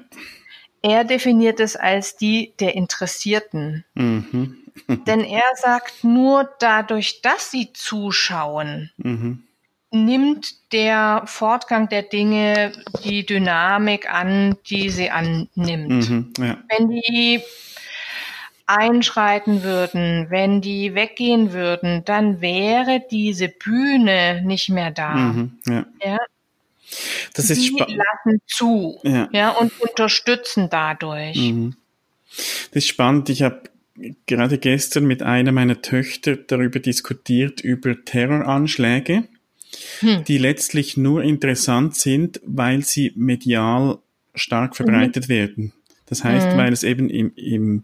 Er 0.81 1.03
definiert 1.03 1.59
es 1.59 1.75
als 1.75 2.17
die 2.17 2.53
der 2.59 2.75
Interessierten. 2.75 3.85
Mhm. 3.93 4.57
Denn 5.07 5.21
er 5.21 5.43
sagt 5.55 6.03
nur 6.03 6.49
dadurch, 6.59 7.21
dass 7.21 7.51
sie 7.51 7.73
zuschauen, 7.73 8.91
mhm 8.97 9.46
nimmt 9.91 10.71
der 10.73 11.23
Fortgang 11.25 11.89
der 11.89 12.03
Dinge 12.03 12.73
die 13.03 13.25
Dynamik 13.25 14.11
an, 14.11 14.57
die 14.69 14.89
sie 14.89 15.09
annimmt. 15.09 16.09
Mhm, 16.09 16.33
ja. 16.39 16.57
Wenn 16.69 16.89
die 16.89 17.41
einschreiten 18.65 19.63
würden, 19.63 20.27
wenn 20.29 20.59
die 20.59 20.93
weggehen 20.93 21.53
würden, 21.53 22.03
dann 22.03 22.41
wäre 22.41 23.01
diese 23.09 23.47
Bühne 23.47 24.41
nicht 24.43 24.69
mehr 24.69 24.91
da. 24.91 25.15
Mhm, 25.15 25.57
ja. 25.65 25.85
ja. 26.03 26.17
Das 27.33 27.49
ist 27.49 27.61
die 27.61 27.77
lassen 27.79 28.41
zu 28.45 28.99
ja. 29.03 29.29
ja. 29.31 29.51
und 29.51 29.71
unterstützen 29.79 30.69
dadurch. 30.69 31.37
Mhm. 31.37 31.75
Das 32.71 32.83
ist 32.83 32.87
spannend. 32.87 33.29
Ich 33.29 33.41
habe 33.41 33.63
gerade 34.25 34.57
gestern 34.57 35.05
mit 35.05 35.23
einer 35.23 35.51
meiner 35.51 35.81
Töchter 35.81 36.35
darüber 36.35 36.79
diskutiert, 36.79 37.61
über 37.61 38.03
Terroranschläge 38.03 39.23
hm. 39.99 40.23
die 40.23 40.37
letztlich 40.37 40.97
nur 40.97 41.23
interessant 41.23 41.95
sind, 41.95 42.41
weil 42.45 42.83
sie 42.83 43.11
medial 43.15 43.99
stark 44.35 44.75
verbreitet 44.75 45.25
mhm. 45.25 45.33
werden. 45.33 45.73
Das 46.05 46.23
heißt, 46.23 46.53
mhm. 46.53 46.57
weil 46.57 46.73
es 46.73 46.83
eben 46.83 47.09
im, 47.09 47.31
im 47.35 47.83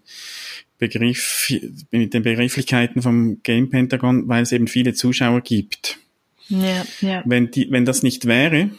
Begriff, 0.78 1.52
mit 1.92 2.13
den 2.13 2.24
Begrifflichkeiten 2.24 3.02
vom 3.02 3.42
Game 3.44 3.70
Pentagon, 3.70 4.28
weil 4.28 4.44
es 4.44 4.52
eben 4.52 4.68
viele 4.68 4.94
Zuschauer 4.94 5.42
gibt. 5.42 6.00
Ja, 6.50 6.86
ja. 7.02 7.24
Wenn, 7.25 7.52
die, 7.52 7.72
wenn 7.72 7.86
das 7.86 8.04
nicht 8.04 8.25
wäre, 8.25 8.70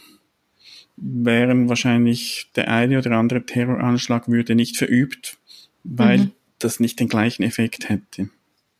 wären 0.97 1.67
wahrscheinlich 1.67 2.47
der 2.55 2.69
eine 2.69 2.99
oder 2.99 3.11
andere 3.11 3.45
Terroranschlag 3.45 4.27
würde 4.27 4.55
nicht 4.55 4.77
verübt, 4.77 5.37
weil 5.83 6.17
mhm. 6.19 6.31
das 6.59 6.79
nicht 6.79 6.99
den 6.99 7.09
gleichen 7.09 7.43
Effekt 7.43 7.89
hätte. 7.89 8.29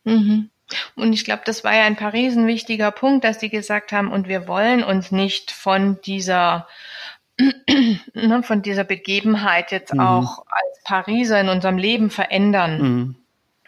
Mhm. 0.04 0.50
Und 0.94 1.12
ich 1.12 1.24
glaube, 1.24 1.42
das 1.44 1.64
war 1.64 1.74
ja 1.74 1.84
ein 1.84 1.96
Paris 1.96 2.36
ein 2.36 2.46
wichtiger 2.46 2.90
Punkt, 2.90 3.24
dass 3.24 3.38
die 3.38 3.50
gesagt 3.50 3.92
haben, 3.92 4.10
und 4.10 4.28
wir 4.28 4.48
wollen 4.48 4.82
uns 4.82 5.12
nicht 5.12 5.50
von 5.52 6.00
dieser 6.02 6.66
ne, 8.14 8.42
von 8.42 8.62
dieser 8.62 8.84
Begebenheit 8.84 9.70
jetzt 9.70 9.94
mhm. 9.94 10.00
auch 10.00 10.44
als 10.48 10.82
Pariser 10.84 11.40
in 11.40 11.48
unserem 11.48 11.78
Leben 11.78 12.10
verändern. 12.10 12.80
Mhm. 12.80 13.16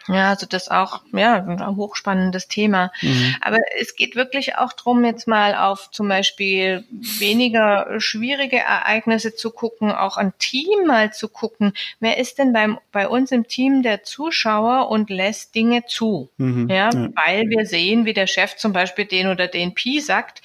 Ja, 0.09 0.29
also 0.29 0.47
das 0.47 0.69
auch, 0.69 1.01
ja, 1.13 1.35
ein 1.35 1.75
hochspannendes 1.75 2.47
Thema. 2.47 2.91
Mhm. 3.01 3.35
Aber 3.41 3.57
es 3.79 3.95
geht 3.95 4.15
wirklich 4.15 4.55
auch 4.57 4.73
drum, 4.73 5.05
jetzt 5.05 5.27
mal 5.27 5.53
auf 5.53 5.91
zum 5.91 6.07
Beispiel 6.07 6.83
weniger 6.89 7.99
schwierige 7.99 8.57
Ereignisse 8.57 9.35
zu 9.35 9.51
gucken, 9.51 9.91
auch 9.91 10.17
ein 10.17 10.33
Team 10.39 10.87
mal 10.87 11.13
zu 11.13 11.29
gucken. 11.29 11.73
Wer 11.99 12.17
ist 12.17 12.39
denn 12.39 12.53
beim, 12.53 12.79
bei 12.91 13.07
uns 13.07 13.31
im 13.31 13.47
Team 13.47 13.83
der 13.83 14.03
Zuschauer 14.03 14.89
und 14.89 15.11
lässt 15.11 15.53
Dinge 15.53 15.85
zu? 15.85 16.29
Mhm. 16.37 16.67
Ja, 16.69 16.89
ja, 16.91 17.09
weil 17.13 17.47
wir 17.49 17.67
sehen, 17.67 18.05
wie 18.05 18.13
der 18.13 18.27
Chef 18.27 18.55
zum 18.55 18.73
Beispiel 18.73 19.05
den 19.05 19.27
oder 19.27 19.47
den 19.47 19.75
Pi 19.75 19.99
sagt. 20.01 20.41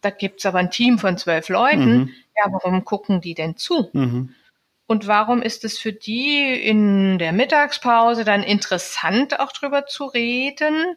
Da 0.00 0.10
gibt's 0.10 0.44
aber 0.44 0.58
ein 0.58 0.70
Team 0.72 0.98
von 0.98 1.16
zwölf 1.18 1.48
Leuten. 1.48 1.96
Mhm. 1.98 2.10
Ja, 2.36 2.52
warum 2.52 2.84
gucken 2.84 3.20
die 3.20 3.34
denn 3.34 3.56
zu? 3.56 3.90
Und 4.86 5.06
warum 5.06 5.40
ist 5.40 5.64
es 5.64 5.78
für 5.78 5.92
die 5.92 6.60
in 6.62 7.18
der 7.18 7.32
Mittagspause 7.32 8.24
dann 8.24 8.42
interessant, 8.42 9.40
auch 9.40 9.52
drüber 9.52 9.86
zu 9.86 10.04
reden? 10.04 10.96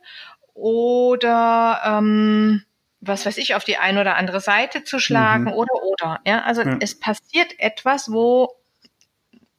Oder 0.53 1.81
ähm, 1.85 2.63
was 2.99 3.25
weiß 3.25 3.37
ich, 3.37 3.55
auf 3.55 3.63
die 3.63 3.77
eine 3.77 4.01
oder 4.01 4.15
andere 4.17 4.41
Seite 4.41 4.83
zu 4.83 4.99
schlagen 4.99 5.45
mhm. 5.45 5.53
oder 5.53 5.83
oder. 5.83 6.19
Ja, 6.25 6.41
also 6.41 6.63
ja. 6.63 6.77
es 6.81 6.99
passiert 6.99 7.59
etwas, 7.59 8.11
wo 8.11 8.55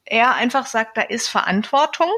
er 0.05 0.35
einfach 0.35 0.67
sagt, 0.67 0.97
da 0.97 1.03
ist 1.03 1.29
Verantwortung. 1.29 2.11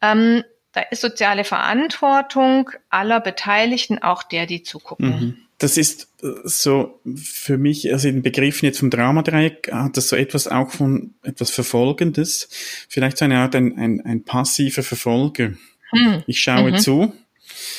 Ähm, 0.00 0.44
da 0.72 0.82
ist 0.82 1.00
soziale 1.00 1.44
Verantwortung 1.44 2.70
aller 2.90 3.20
Beteiligten, 3.20 4.02
auch 4.02 4.22
der, 4.22 4.46
die 4.46 4.62
zugucken. 4.62 5.08
Mhm 5.08 5.48
das 5.62 5.76
ist 5.76 6.08
äh, 6.22 6.28
so 6.44 7.00
für 7.14 7.58
mich, 7.58 7.92
also 7.92 8.08
in 8.08 8.22
Begriffen 8.22 8.66
jetzt 8.66 8.80
vom 8.80 8.90
Dramadreieck 8.90 9.70
hat 9.72 9.96
das 9.96 10.08
so 10.08 10.16
etwas 10.16 10.48
auch 10.48 10.70
von 10.70 11.14
etwas 11.22 11.50
Verfolgendes, 11.50 12.48
vielleicht 12.88 13.18
so 13.18 13.24
eine 13.24 13.38
Art 13.38 13.54
ein, 13.54 13.78
ein, 13.78 14.00
ein 14.04 14.24
passiver 14.24 14.82
Verfolger. 14.82 15.52
Hm. 15.90 16.22
Ich 16.26 16.40
schaue 16.40 16.72
mhm. 16.72 16.78
zu. 16.78 17.12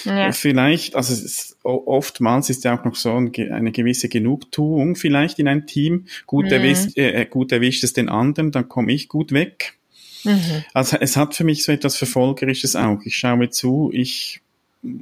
Ja. 0.05 0.31
Vielleicht, 0.31 0.95
also 0.95 1.13
ist, 1.13 1.57
oftmals 1.63 2.49
ist 2.49 2.63
ja 2.63 2.77
auch 2.77 2.85
noch 2.85 2.95
so 2.95 3.13
eine 3.13 3.71
gewisse 3.71 4.07
Genugtuung 4.07 4.95
vielleicht 4.95 5.39
in 5.39 5.47
einem 5.47 5.65
Team. 5.65 6.05
Gut, 6.25 6.45
mhm. 6.45 6.51
erwischt, 6.51 6.97
äh, 6.97 7.21
äh, 7.21 7.25
gut 7.25 7.51
erwischt 7.51 7.83
es 7.83 7.93
den 7.93 8.09
anderen, 8.09 8.51
dann 8.51 8.69
komme 8.69 8.93
ich 8.93 9.07
gut 9.07 9.31
weg. 9.31 9.77
Mhm. 10.23 10.63
Also 10.73 10.97
es 10.99 11.17
hat 11.17 11.35
für 11.35 11.43
mich 11.43 11.63
so 11.63 11.71
etwas 11.71 11.97
Verfolgerisches 11.97 12.75
auch. 12.75 13.01
Ich 13.03 13.17
schaue 13.17 13.49
zu, 13.49 13.91
ich 13.93 14.41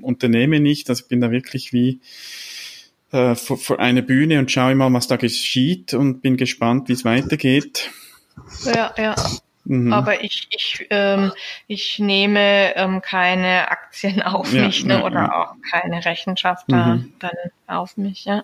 unternehme 0.01 0.59
nicht, 0.59 0.89
also 0.89 1.03
ich 1.03 1.09
bin 1.09 1.21
da 1.21 1.31
wirklich 1.31 1.73
wie 1.73 1.99
äh, 3.11 3.35
vor, 3.35 3.57
vor 3.57 3.79
einer 3.79 4.01
Bühne 4.01 4.39
und 4.39 4.51
schaue 4.51 4.75
mal, 4.75 4.91
was 4.93 5.07
da 5.07 5.17
geschieht 5.17 5.93
und 5.93 6.21
bin 6.21 6.37
gespannt, 6.37 6.89
wie 6.89 6.93
es 6.93 7.05
weitergeht. 7.05 7.91
Ja, 8.65 8.93
ja. 8.97 9.15
Mhm. 9.65 9.93
Aber 9.93 10.23
ich, 10.23 10.47
ich, 10.49 10.87
ähm, 10.89 11.31
ich 11.67 11.99
nehme 11.99 12.75
ähm, 12.75 13.01
keine 13.01 13.69
Aktien 13.69 14.21
auf 14.21 14.51
ja, 14.51 14.65
mich 14.65 14.83
ne, 14.85 14.95
ja, 14.95 15.03
oder 15.03 15.21
ja. 15.21 15.33
auch 15.33 15.55
keine 15.69 16.03
Rechenschaft 16.03 16.65
da 16.67 16.95
mhm. 16.95 17.13
dann 17.19 17.31
auf 17.67 17.97
mich. 17.97 18.25
Ja. 18.25 18.43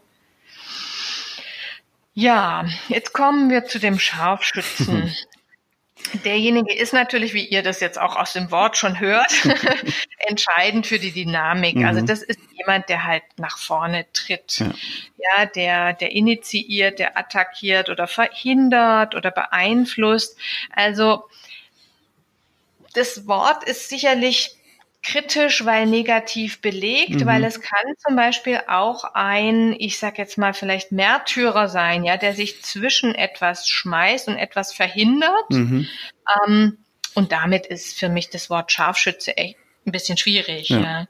ja, 2.14 2.66
jetzt 2.88 3.14
kommen 3.14 3.50
wir 3.50 3.66
zu 3.66 3.80
dem 3.80 4.00
Scharfschützen. 4.00 5.14
Derjenige 6.26 6.74
ist 6.74 6.94
natürlich, 6.94 7.34
wie 7.34 7.46
ihr 7.46 7.64
das 7.64 7.80
jetzt 7.80 8.00
auch 8.00 8.16
aus 8.16 8.34
dem 8.34 8.52
Wort 8.52 8.78
schon 8.78 9.00
hört, 9.00 9.32
entscheidend 10.28 10.88
für 10.88 11.00
die 11.00 11.12
Dynamik. 11.12 11.78
Also 11.78 11.82
mhm. 11.82 11.98
Also 11.98 12.06
das 12.06 12.22
ist 12.22 12.40
jemand, 12.54 12.90
der 12.90 13.06
halt 13.06 13.24
nach 13.38 13.58
vorne 13.58 14.06
tritt. 14.14 14.60
Ja. 14.60 14.72
ja, 15.18 15.46
der, 15.46 15.94
der 15.94 16.12
initiiert, 16.12 17.00
der 17.00 17.18
attackiert 17.18 17.90
oder 17.90 18.08
verhindert 18.08 19.16
oder 19.16 19.32
beeinflusst. 19.32 20.38
Also 20.72 21.24
das 22.94 23.28
Wort 23.28 23.64
ist 23.64 23.90
sicherlich 23.90 24.57
kritisch, 25.08 25.64
weil 25.64 25.86
negativ 25.86 26.60
belegt, 26.60 27.22
mhm. 27.22 27.26
weil 27.26 27.44
es 27.46 27.62
kann 27.62 27.94
zum 28.06 28.18
Beispiel 28.18 28.60
auch 28.68 29.06
ein, 29.14 29.74
ich 29.80 30.00
sag 30.00 30.18
jetzt 30.18 30.38
mal 30.38 30.54
vielleicht 30.54 30.92
Märtyrer 30.92 31.70
sein, 31.70 32.04
ja, 32.04 32.18
der 32.18 32.34
sich 32.34 32.62
zwischen 32.62 33.16
etwas 33.16 33.70
schmeißt 33.70 34.28
und 34.28 34.36
etwas 34.36 34.74
verhindert. 34.74 35.50
Mhm. 35.50 35.88
Ähm, 36.46 36.78
und 37.14 37.32
damit 37.32 37.66
ist 37.66 37.98
für 37.98 38.10
mich 38.10 38.30
das 38.30 38.50
Wort 38.50 38.72
Scharfschütze 38.72 39.38
echt 39.38 39.58
ein 39.86 39.94
bisschen 39.94 40.18
schwierig. 40.18 40.70
Ja. 40.70 40.82
ja. 40.82 41.08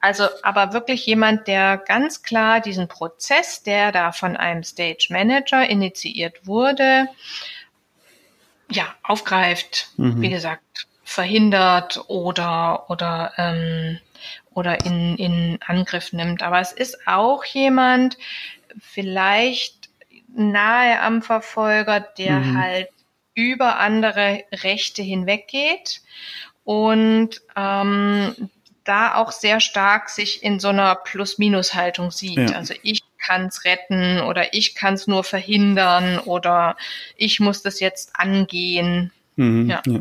Also, 0.00 0.28
aber 0.42 0.74
wirklich 0.74 1.06
jemand, 1.06 1.48
der 1.48 1.78
ganz 1.78 2.22
klar 2.22 2.60
diesen 2.60 2.86
Prozess, 2.86 3.62
der 3.62 3.92
da 3.92 4.12
von 4.12 4.36
einem 4.36 4.62
Stage 4.62 5.08
Manager 5.08 5.66
initiiert 5.68 6.46
wurde, 6.46 7.08
ja, 8.70 8.94
aufgreift, 9.02 9.88
mhm. 9.96 10.20
wie 10.20 10.28
gesagt, 10.28 10.87
verhindert 11.08 12.04
oder 12.08 12.90
oder 12.90 13.32
ähm, 13.38 13.98
oder 14.52 14.84
in, 14.84 15.16
in 15.16 15.58
Angriff 15.66 16.12
nimmt. 16.12 16.42
Aber 16.42 16.60
es 16.60 16.72
ist 16.72 17.06
auch 17.06 17.44
jemand, 17.46 18.18
vielleicht 18.78 19.88
nahe 20.28 21.00
am 21.00 21.22
Verfolger, 21.22 22.00
der 22.00 22.40
mhm. 22.40 22.60
halt 22.60 22.88
über 23.32 23.78
andere 23.78 24.44
Rechte 24.52 25.00
hinweggeht 25.00 26.02
und 26.64 27.40
ähm, 27.56 28.50
da 28.84 29.14
auch 29.14 29.32
sehr 29.32 29.60
stark 29.60 30.10
sich 30.10 30.42
in 30.42 30.60
so 30.60 30.68
einer 30.68 30.94
Plus-Minus-Haltung 30.94 32.10
sieht. 32.10 32.50
Ja. 32.50 32.56
Also 32.56 32.74
ich 32.82 33.02
kann 33.16 33.46
es 33.46 33.64
retten 33.64 34.20
oder 34.20 34.52
ich 34.52 34.74
kann 34.74 34.94
es 34.94 35.06
nur 35.06 35.24
verhindern 35.24 36.18
oder 36.18 36.76
ich 37.16 37.40
muss 37.40 37.62
das 37.62 37.80
jetzt 37.80 38.10
angehen. 38.14 39.10
Mhm, 39.36 39.70
ja. 39.70 39.82
ja. 39.86 40.00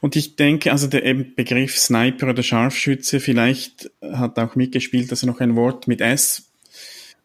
Und 0.00 0.16
ich 0.16 0.36
denke, 0.36 0.72
also 0.72 0.86
der 0.86 1.14
Begriff 1.14 1.78
Sniper 1.78 2.30
oder 2.30 2.42
Scharfschütze 2.42 3.20
vielleicht 3.20 3.90
hat 4.02 4.38
auch 4.38 4.56
mitgespielt, 4.56 5.12
dass 5.12 5.22
er 5.22 5.26
noch 5.26 5.40
ein 5.40 5.56
Wort 5.56 5.88
mit 5.88 6.00
S 6.00 6.50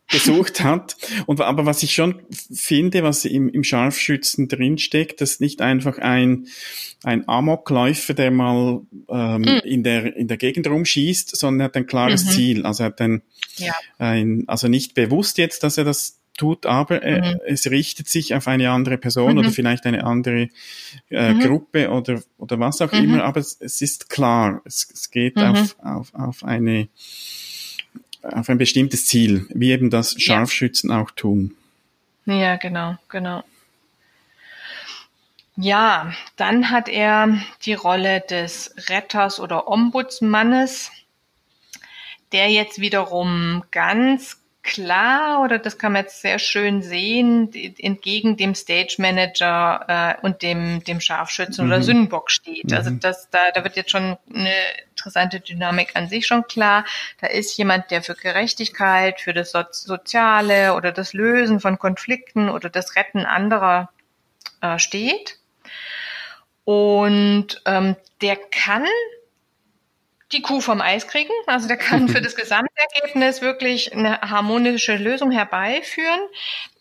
gesucht 0.10 0.60
hat. 0.64 0.98
Und, 1.26 1.40
aber 1.42 1.66
was 1.66 1.84
ich 1.84 1.94
schon 1.94 2.22
finde, 2.54 3.04
was 3.04 3.26
im, 3.26 3.50
im 3.50 3.64
Scharfschützen 3.64 4.48
drinsteckt, 4.48 5.22
das 5.22 5.32
ist 5.34 5.42
nicht 5.42 5.62
einfach 5.62 5.98
ein, 5.98 6.48
ein 7.04 7.28
Amokläufer, 7.28 8.14
der 8.14 8.32
mal 8.32 8.82
ähm, 9.10 9.42
mhm. 9.42 9.62
in, 9.64 9.84
der, 9.84 10.16
in 10.16 10.28
der 10.28 10.38
Gegend 10.38 10.68
rumschießt, 10.68 11.36
sondern 11.36 11.62
er 11.62 11.66
hat 11.66 11.78
ein 11.78 11.88
klares 11.88 12.26
mhm. 12.26 12.30
Ziel. 12.30 12.66
Also 12.66 12.84
er 12.84 12.88
hat 12.88 13.02
ein, 13.02 13.22
ja. 13.58 13.74
ein, 13.98 14.44
also 14.48 14.68
nicht 14.68 14.96
bewusst 14.96 15.38
jetzt, 15.38 15.64
dass 15.64 15.78
er 15.78 15.86
das 15.86 16.19
tut, 16.40 16.66
aber 16.66 17.04
äh, 17.04 17.34
mhm. 17.34 17.40
es 17.46 17.70
richtet 17.70 18.08
sich 18.08 18.34
auf 18.34 18.48
eine 18.48 18.72
andere 18.72 18.98
Person 18.98 19.34
mhm. 19.34 19.40
oder 19.40 19.52
vielleicht 19.52 19.86
eine 19.86 20.04
andere 20.06 20.50
äh, 21.10 21.34
mhm. 21.34 21.40
Gruppe 21.42 21.90
oder, 21.90 22.22
oder 22.38 22.60
was 22.60 22.82
auch 22.82 22.92
mhm. 22.92 23.04
immer, 23.04 23.24
aber 23.24 23.42
es, 23.42 23.58
es, 23.60 23.82
ist 23.82 24.10
klar, 24.10 24.62
es, 24.66 24.90
es 24.92 25.12
geht 25.12 25.36
mhm. 25.36 25.44
auf, 25.44 25.76
auf, 25.84 26.14
auf 26.14 26.44
eine 26.44 26.88
auf 28.22 28.50
ein 28.50 28.58
bestimmtes 28.58 29.06
Ziel, 29.06 29.48
wie 29.50 29.72
eben 29.72 29.90
das 29.90 30.22
Scharfschützen 30.22 30.90
ja. 30.90 31.02
auch 31.02 31.12
tun. 31.12 31.56
Ja, 32.26 32.58
genau, 32.58 32.98
genau. 33.08 33.44
Ja, 35.56 36.14
dann 36.36 36.70
hat 36.70 36.90
er 36.90 37.42
die 37.66 37.74
Rolle 37.74 38.22
des 38.22 38.74
Retters 38.90 39.40
oder 39.40 39.68
Ombudsmannes, 39.68 40.92
der 42.32 42.50
jetzt 42.50 42.80
wiederum 42.80 43.64
ganz 43.72 44.39
klar 44.62 45.42
oder 45.42 45.58
das 45.58 45.78
kann 45.78 45.94
man 45.94 46.04
jetzt 46.04 46.22
sehr 46.22 46.38
schön 46.38 46.82
sehen, 46.82 47.52
entgegen 47.80 48.38
dem 48.38 48.56
Stage 48.56 48.96
Manager 48.98 50.18
äh, 50.20 50.26
und 50.26 50.42
dem, 50.42 50.84
dem 50.84 51.00
Scharfschützen 51.00 51.66
mhm. 51.66 51.72
oder 51.72 51.82
Sündenbock 51.82 52.30
steht. 52.30 52.74
Also 52.74 52.90
mhm. 52.92 52.96
Also 52.96 53.08
das, 53.08 53.30
da, 53.30 53.52
da 53.54 53.64
wird 53.64 53.76
jetzt 53.76 53.92
schon 53.92 54.18
eine 54.34 54.54
interessante 54.92 55.40
Dynamik 55.40 55.96
an 55.96 56.08
sich 56.08 56.28
schon 56.28 56.46
klar. 56.48 56.86
Da 57.22 57.28
ist 57.28 57.58
jemand, 57.58 57.92
der 57.92 58.04
für 58.04 58.16
Gerechtigkeit, 58.16 59.22
für 59.22 59.34
das 59.34 59.52
so 59.52 59.64
Soziale 59.72 60.74
oder 60.76 60.92
das 60.92 61.14
Lösen 61.14 61.60
von 61.60 61.80
Konflikten 61.80 62.50
oder 62.50 62.70
das 62.70 62.96
Retten 62.96 63.26
anderer 63.26 63.90
äh, 64.62 64.78
steht. 64.78 65.40
Und 66.66 67.62
ähm, 67.66 67.96
der 68.22 68.36
kann 68.36 68.86
die 70.32 70.42
Kuh 70.42 70.62
vom 70.62 70.82
Eis 70.82 71.08
kriegen. 71.08 71.32
Also 71.48 71.68
der 71.68 71.78
kann 71.78 72.08
für 72.08 72.22
das 72.22 72.36
Gesamtergebnis 72.36 73.42
wirklich 73.42 73.94
eine 73.94 74.22
harmonische 74.22 74.96
Lösung 74.96 75.32
herbeiführen. 75.32 76.20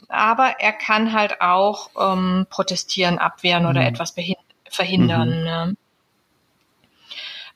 aber 0.09 0.57
er 0.59 0.73
kann 0.73 1.13
halt 1.13 1.41
auch 1.41 1.91
ähm, 1.99 2.47
protestieren, 2.51 3.19
abwehren 3.19 3.67
oder 3.67 3.81
mhm. 3.81 3.89
etwas 3.89 4.15
verhindern. 4.71 5.29
Mhm. 5.29 5.45
Ne? 5.45 5.77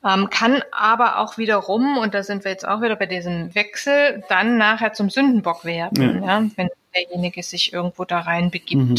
Ähm, 0.04 0.30
kann 0.30 0.62
aber 0.72 1.18
auch 1.18 1.38
wiederum, 1.38 1.96
und 1.96 2.12
da 2.12 2.22
sind 2.24 2.44
wir 2.44 2.50
jetzt 2.50 2.66
auch 2.66 2.82
wieder 2.82 2.96
bei 2.96 3.06
diesem 3.06 3.54
Wechsel, 3.54 4.24
dann 4.28 4.58
nachher 4.58 4.92
zum 4.92 5.10
Sündenbock 5.10 5.64
werden, 5.64 6.22
ja. 6.22 6.40
ja 6.40 6.48
wenn 6.56 6.68
derjenige 6.94 7.42
sich 7.42 7.72
irgendwo 7.72 8.04
da 8.04 8.20
rein 8.20 8.50
begibt. 8.50 8.82
Mhm. 8.82 8.96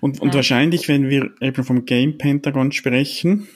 Und, 0.00 0.20
und 0.20 0.28
ja. 0.28 0.34
wahrscheinlich, 0.34 0.88
wenn 0.88 1.08
wir 1.08 1.30
eben 1.40 1.64
vom 1.64 1.84
Game 1.86 2.18
Pentagon 2.18 2.72
sprechen, 2.72 3.48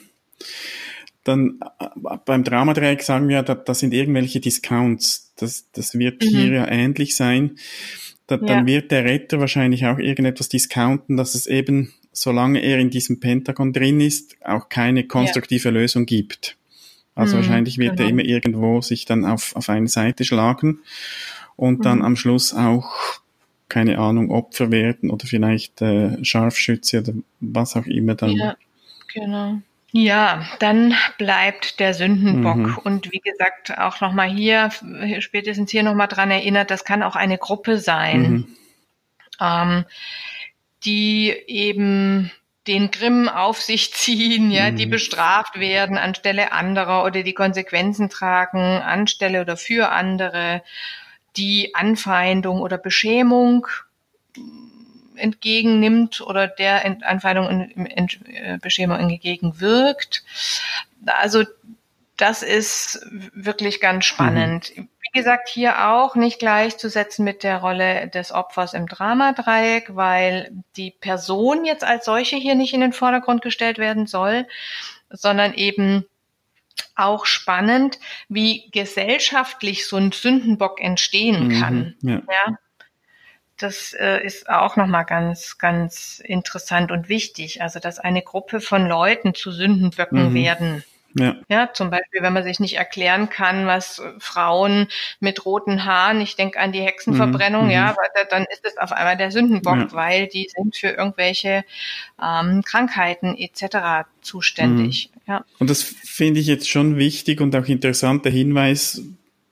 dann 1.25 1.59
äh, 1.79 1.87
beim 2.25 2.43
Dramadreieck 2.43 3.03
sagen 3.03 3.27
wir, 3.27 3.43
da, 3.43 3.55
das 3.55 3.79
sind 3.79 3.93
irgendwelche 3.93 4.39
Discounts. 4.39 5.33
Das, 5.35 5.69
das 5.71 5.97
wird 5.99 6.21
mhm. 6.23 6.27
hier 6.27 6.47
ja 6.53 6.67
ähnlich 6.67 7.15
sein. 7.15 7.57
Da, 8.27 8.35
ja. 8.35 8.41
Dann 8.41 8.65
wird 8.65 8.91
der 8.91 9.03
Retter 9.03 9.39
wahrscheinlich 9.39 9.85
auch 9.85 9.99
irgendetwas 9.99 10.49
discounten, 10.49 11.17
dass 11.17 11.35
es 11.35 11.47
eben, 11.47 11.93
solange 12.13 12.59
er 12.59 12.79
in 12.79 12.89
diesem 12.89 13.19
Pentagon 13.19 13.73
drin 13.73 13.99
ist, 13.99 14.37
auch 14.43 14.69
keine 14.69 15.05
konstruktive 15.05 15.69
ja. 15.69 15.73
Lösung 15.73 16.05
gibt. 16.05 16.57
Also 17.15 17.35
mhm, 17.35 17.41
wahrscheinlich 17.41 17.77
wird 17.77 17.97
genau. 17.97 18.03
er 18.03 18.09
immer 18.09 18.23
irgendwo 18.23 18.81
sich 18.81 19.05
dann 19.05 19.25
auf, 19.25 19.55
auf 19.55 19.69
eine 19.69 19.87
Seite 19.87 20.23
schlagen 20.23 20.79
und 21.55 21.79
mhm. 21.79 21.83
dann 21.83 22.01
am 22.01 22.15
Schluss 22.15 22.53
auch 22.53 23.21
keine 23.67 23.97
Ahnung, 23.97 24.29
Opfer 24.29 24.71
werden 24.71 25.09
oder 25.09 25.25
vielleicht 25.25 25.81
äh, 25.81 26.23
Scharfschütze 26.23 26.99
oder 26.99 27.13
was 27.39 27.75
auch 27.75 27.87
immer 27.87 28.15
dann. 28.15 28.31
Ja, 28.31 28.55
genau. 29.13 29.59
Ja, 29.97 30.45
dann 30.59 30.93
bleibt 31.17 31.79
der 31.79 31.93
Sündenbock. 31.93 32.57
Mhm. 32.57 32.77
Und 32.83 33.13
wie 33.13 33.21
gesagt, 33.21 33.77
auch 33.77 34.01
nochmal 34.01 34.27
hier, 34.27 34.69
spätestens 35.19 35.71
hier 35.71 35.83
nochmal 35.83 36.09
dran 36.09 36.31
erinnert, 36.31 36.69
das 36.69 36.83
kann 36.83 37.01
auch 37.01 37.15
eine 37.15 37.37
Gruppe 37.37 37.77
sein, 37.77 38.21
mhm. 38.21 38.47
ähm, 39.39 39.85
die 40.83 41.29
eben 41.47 42.29
den 42.67 42.91
Grimm 42.91 43.29
auf 43.29 43.61
sich 43.61 43.93
ziehen, 43.93 44.51
ja, 44.51 44.69
mhm. 44.69 44.75
die 44.75 44.85
bestraft 44.85 45.57
werden 45.61 45.97
anstelle 45.97 46.51
anderer 46.51 47.05
oder 47.05 47.23
die 47.23 47.33
Konsequenzen 47.33 48.09
tragen 48.09 48.59
anstelle 48.59 49.39
oder 49.39 49.55
für 49.55 49.93
andere, 49.93 50.61
die 51.37 51.73
Anfeindung 51.73 52.59
oder 52.59 52.77
Beschämung 52.77 53.65
entgegennimmt 55.17 56.21
oder 56.21 56.47
der 56.47 56.85
Anfeindung 57.03 57.47
und 57.47 58.19
äh, 58.27 58.57
Beschämung 58.61 58.99
entgegenwirkt. 58.99 60.23
Also 61.05 61.43
das 62.17 62.43
ist 62.43 63.05
wirklich 63.33 63.81
ganz 63.81 64.05
spannend. 64.05 64.71
Mhm. 64.75 64.89
Wie 65.01 65.19
gesagt, 65.19 65.49
hier 65.49 65.89
auch 65.89 66.15
nicht 66.15 66.39
gleichzusetzen 66.39 67.23
mit 67.23 67.43
der 67.43 67.57
Rolle 67.57 68.07
des 68.07 68.31
Opfers 68.31 68.73
im 68.73 68.87
Dramadreieck, 68.87 69.95
weil 69.95 70.51
die 70.75 70.91
Person 70.91 71.65
jetzt 71.65 71.83
als 71.83 72.05
solche 72.05 72.35
hier 72.35 72.55
nicht 72.55 72.73
in 72.73 72.81
den 72.81 72.93
Vordergrund 72.93 73.41
gestellt 73.41 73.77
werden 73.77 74.07
soll, 74.07 74.47
sondern 75.09 75.53
eben 75.53 76.05
auch 76.95 77.25
spannend, 77.25 77.99
wie 78.29 78.69
gesellschaftlich 78.71 79.87
so 79.87 79.97
ein 79.97 80.11
Sündenbock 80.11 80.81
entstehen 80.81 81.47
mhm. 81.47 81.61
kann. 81.61 81.95
Ja. 82.01 82.15
ja 82.15 82.57
das 83.57 83.93
äh, 83.93 84.23
ist 84.25 84.49
auch 84.49 84.75
nochmal 84.75 85.05
ganz, 85.05 85.57
ganz 85.57 86.21
interessant 86.23 86.91
und 86.91 87.09
wichtig. 87.09 87.61
Also, 87.61 87.79
dass 87.79 87.99
eine 87.99 88.21
Gruppe 88.21 88.61
von 88.61 88.87
Leuten 88.87 89.33
zu 89.33 89.51
Sündenböcken 89.51 90.29
mhm. 90.29 90.33
werden. 90.33 90.83
Ja. 91.17 91.37
ja, 91.47 91.69
zum 91.73 91.89
Beispiel, 91.91 92.21
wenn 92.21 92.33
man 92.33 92.43
sich 92.43 92.59
nicht 92.59 92.75
erklären 92.75 93.29
kann, 93.29 93.67
was 93.67 94.01
Frauen 94.19 94.89
mit 95.21 95.45
roten 95.45 95.85
Haaren, 95.85 96.19
ich 96.19 96.35
denke 96.35 96.59
an 96.59 96.73
die 96.73 96.81
Hexenverbrennung, 96.81 97.65
mhm. 97.65 97.71
ja, 97.71 97.91
mhm. 97.91 98.27
dann 98.29 98.45
ist 98.51 98.65
es 98.65 98.77
auf 98.77 98.91
einmal 98.91 99.15
der 99.15 99.31
Sündenbock, 99.31 99.77
ja. 99.77 99.91
weil 99.93 100.27
die 100.27 100.49
sind 100.53 100.75
für 100.75 100.89
irgendwelche 100.89 101.63
ähm, 102.21 102.63
Krankheiten 102.65 103.37
etc. 103.37 104.07
zuständig. 104.21 105.09
Mhm. 105.13 105.21
Ja. 105.25 105.45
Und 105.57 105.69
das 105.69 105.83
finde 105.83 106.41
ich 106.41 106.47
jetzt 106.47 106.69
schon 106.69 106.97
wichtig 106.97 107.39
und 107.39 107.55
auch 107.55 107.65
interessanter 107.65 108.29
Hinweis, 108.29 109.01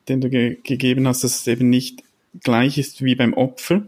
den 0.10 0.19
du 0.19 0.30
ge 0.30 0.58
gegeben 0.63 1.08
hast, 1.08 1.23
dass 1.23 1.39
es 1.39 1.47
eben 1.47 1.69
nicht 1.69 2.04
gleich 2.41 2.78
ist 2.78 3.04
wie 3.04 3.15
beim 3.15 3.34
Opfer, 3.34 3.84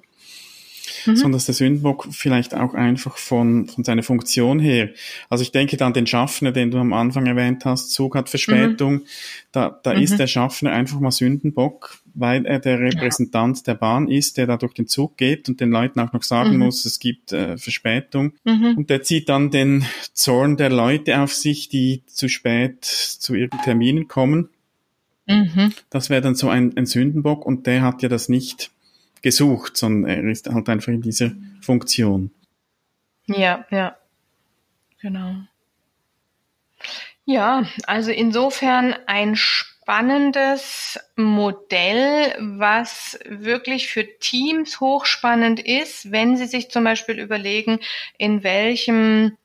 mhm. 1.05 1.15
sondern 1.15 1.33
dass 1.33 1.45
der 1.45 1.55
Sündenbock 1.55 2.07
vielleicht 2.11 2.53
auch 2.53 2.73
einfach 2.73 3.17
von, 3.17 3.67
von 3.67 3.83
seiner 3.83 4.03
Funktion 4.03 4.59
her, 4.59 4.89
also 5.29 5.41
ich 5.41 5.51
denke 5.51 5.77
dann 5.77 5.93
den 5.93 6.07
Schaffner, 6.07 6.51
den 6.51 6.71
du 6.71 6.77
am 6.77 6.93
Anfang 6.93 7.25
erwähnt 7.25 7.65
hast, 7.65 7.91
Zug 7.91 8.15
hat 8.15 8.29
Verspätung, 8.29 8.93
mhm. 8.93 9.01
da, 9.51 9.79
da 9.83 9.93
mhm. 9.93 10.01
ist 10.01 10.17
der 10.17 10.27
Schaffner 10.27 10.71
einfach 10.71 10.99
mal 10.99 11.11
Sündenbock, 11.11 11.99
weil 12.15 12.45
er 12.45 12.59
der 12.59 12.79
Repräsentant 12.79 13.57
ja. 13.57 13.63
der 13.67 13.75
Bahn 13.75 14.07
ist, 14.07 14.37
der 14.37 14.47
da 14.47 14.57
durch 14.57 14.73
den 14.73 14.87
Zug 14.87 15.17
geht 15.17 15.49
und 15.49 15.59
den 15.59 15.69
Leuten 15.69 15.99
auch 15.99 16.13
noch 16.13 16.23
sagen 16.23 16.53
mhm. 16.53 16.59
muss, 16.59 16.85
es 16.85 16.99
gibt 16.99 17.33
äh, 17.33 17.57
Verspätung. 17.57 18.33
Mhm. 18.45 18.75
Und 18.77 18.89
der 18.89 19.03
zieht 19.03 19.29
dann 19.29 19.51
den 19.51 19.85
Zorn 20.13 20.57
der 20.57 20.69
Leute 20.69 21.19
auf 21.19 21.33
sich, 21.33 21.69
die 21.69 22.03
zu 22.07 22.29
spät 22.29 22.85
zu 22.85 23.35
ihren 23.35 23.59
Terminen 23.63 24.07
kommen. 24.07 24.49
Das 25.89 26.09
wäre 26.09 26.21
dann 26.21 26.35
so 26.35 26.49
ein, 26.49 26.77
ein 26.77 26.85
Sündenbock 26.85 27.45
und 27.45 27.67
der 27.67 27.81
hat 27.81 28.01
ja 28.01 28.09
das 28.09 28.29
nicht 28.29 28.71
gesucht, 29.25 29.75
sondern 29.75 30.07
er 30.07 30.31
ist 30.31 30.47
halt 30.47 30.69
einfach 30.69 30.89
in 30.89 31.01
dieser 31.01 31.31
Funktion. 31.59 32.29
Ja, 33.25 33.65
ja. 33.71 33.97
Genau. 35.01 35.33
Ja, 37.25 37.65
also 37.87 38.11
insofern 38.11 38.93
ein 39.07 39.35
spannendes 39.35 40.99
Modell, 41.15 42.35
was 42.39 43.17
wirklich 43.27 43.87
für 43.87 44.05
Teams 44.19 44.79
hochspannend 44.79 45.59
ist, 45.59 46.11
wenn 46.11 46.37
sie 46.37 46.45
sich 46.45 46.69
zum 46.69 46.83
Beispiel 46.83 47.17
überlegen, 47.17 47.79
in 48.19 48.43
welchem 48.43 49.35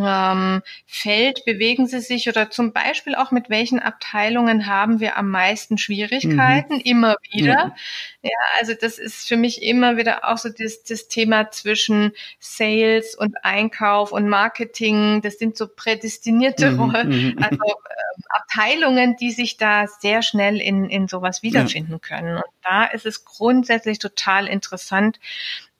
ähm, 0.00 0.62
Feld 0.86 1.44
bewegen 1.44 1.86
Sie 1.86 2.00
sich 2.00 2.28
oder 2.28 2.50
zum 2.50 2.72
Beispiel 2.72 3.14
auch 3.14 3.30
mit 3.30 3.50
welchen 3.50 3.78
Abteilungen 3.78 4.66
haben 4.66 5.00
wir 5.00 5.16
am 5.16 5.30
meisten 5.30 5.78
Schwierigkeiten? 5.78 6.74
Mhm. 6.74 6.80
Immer 6.80 7.16
wieder. 7.30 7.52
Ja. 7.52 7.74
ja. 8.22 8.38
also 8.58 8.74
das 8.80 8.98
ist 8.98 9.28
für 9.28 9.36
mich 9.36 9.62
immer 9.62 9.96
wieder 9.96 10.28
auch 10.28 10.38
so 10.38 10.48
das, 10.48 10.82
das 10.84 11.08
Thema 11.08 11.50
zwischen 11.50 12.12
Sales 12.38 13.14
und 13.14 13.44
Einkauf 13.44 14.12
und 14.12 14.28
Marketing. 14.28 15.20
Das 15.22 15.38
sind 15.38 15.56
so 15.56 15.68
prädestinierte 15.68 16.70
mhm. 16.70 16.78
Mhm. 16.78 17.38
also 17.42 17.56
äh, 17.56 18.22
Abteilungen, 18.30 19.16
die 19.16 19.30
sich 19.30 19.56
da 19.56 19.86
sehr 19.86 20.22
schnell 20.22 20.60
in, 20.60 20.88
in 20.88 21.08
sowas 21.08 21.42
wiederfinden 21.42 21.92
ja. 21.92 21.98
können. 21.98 22.36
Und 22.36 22.44
da 22.62 22.84
ist 22.84 23.06
es 23.06 23.24
grundsätzlich 23.24 23.98
total 23.98 24.46
interessant, 24.46 25.18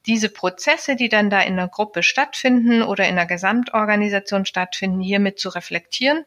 diese 0.07 0.29
Prozesse, 0.29 0.97
die 0.97 1.09
dann 1.09 1.31
da 1.31 1.41
in 1.41 1.57
der 1.57 1.69
Gruppe 1.69 2.03
stattfinden 2.03 2.83
oder 2.83 3.09
in 3.09 3.17
der 3.17 3.27
Gesamtorganisation 3.27 4.47
stattfinden, 4.47 5.01
hiermit 5.01 5.38
zu 5.38 5.49
reflektieren. 5.49 6.25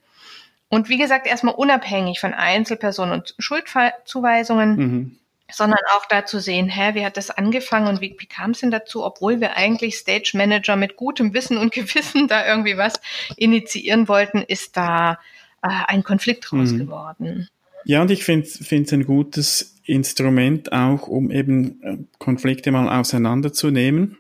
Und 0.70 0.90
wie 0.90 0.98
gesagt, 0.98 1.28
erstmal 1.28 1.56
unabhängig 1.56 2.20
von 2.20 2.34
Einzelpersonen 2.34 3.14
und 3.14 3.36
Schuldzuweisungen, 3.38 4.76
mhm. 4.76 5.20
sondern 5.52 5.80
auch 5.96 6.06
da 6.06 6.26
zu 6.26 6.40
sehen, 6.40 6.70
hä, 6.70 6.96
wie 6.96 7.06
hat 7.06 7.18
das 7.18 7.30
angefangen 7.30 7.88
und 7.88 8.02
wie, 8.02 8.16
wie 8.18 8.26
kam 8.26 8.52
es 8.52 8.62
denn 8.62 8.72
dazu, 8.72 9.06
obwohl 9.06 9.40
wir 9.42 9.58
eigentlich 9.58 9.96
Stage 9.98 10.32
Manager 10.34 10.76
mit 10.76 10.96
gutem 10.96 11.34
Wissen 11.34 11.58
und 11.58 11.74
Gewissen 11.74 12.28
da 12.28 12.46
irgendwie 12.46 12.78
was 12.78 13.00
initiieren 13.36 14.08
wollten, 14.08 14.42
ist 14.42 14.76
da 14.78 15.20
äh, 15.62 15.68
ein 15.88 16.04
Konflikt 16.04 16.52
raus 16.52 16.72
mhm. 16.72 16.80
geworden. 16.80 17.50
Ja, 17.86 18.02
und 18.02 18.12
ich 18.12 18.24
finde 18.24 18.48
es 18.48 18.94
ein 18.94 19.06
gutes 19.06 19.76
Instrument 19.86 20.72
auch, 20.74 21.08
um 21.08 21.32
eben 21.32 21.82
äh, 21.84 21.98
Konflikte 22.18 22.72
mal 22.72 23.00
auseinanderzunehmen. 23.00 24.18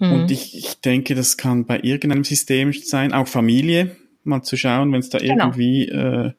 Mhm. 0.00 0.12
Und 0.12 0.30
ich, 0.30 0.56
ich 0.56 0.80
denke, 0.80 1.14
das 1.14 1.36
kann 1.36 1.64
bei 1.64 1.80
irgendeinem 1.80 2.24
System 2.24 2.72
sein, 2.72 3.12
auch 3.12 3.28
Familie, 3.28 3.96
mal 4.24 4.42
zu 4.42 4.56
schauen, 4.56 4.92
wenn 4.92 5.00
es 5.00 5.08
da 5.08 5.18
genau. 5.18 5.46
irgendwie 5.46 5.88
äh, 5.88 6.32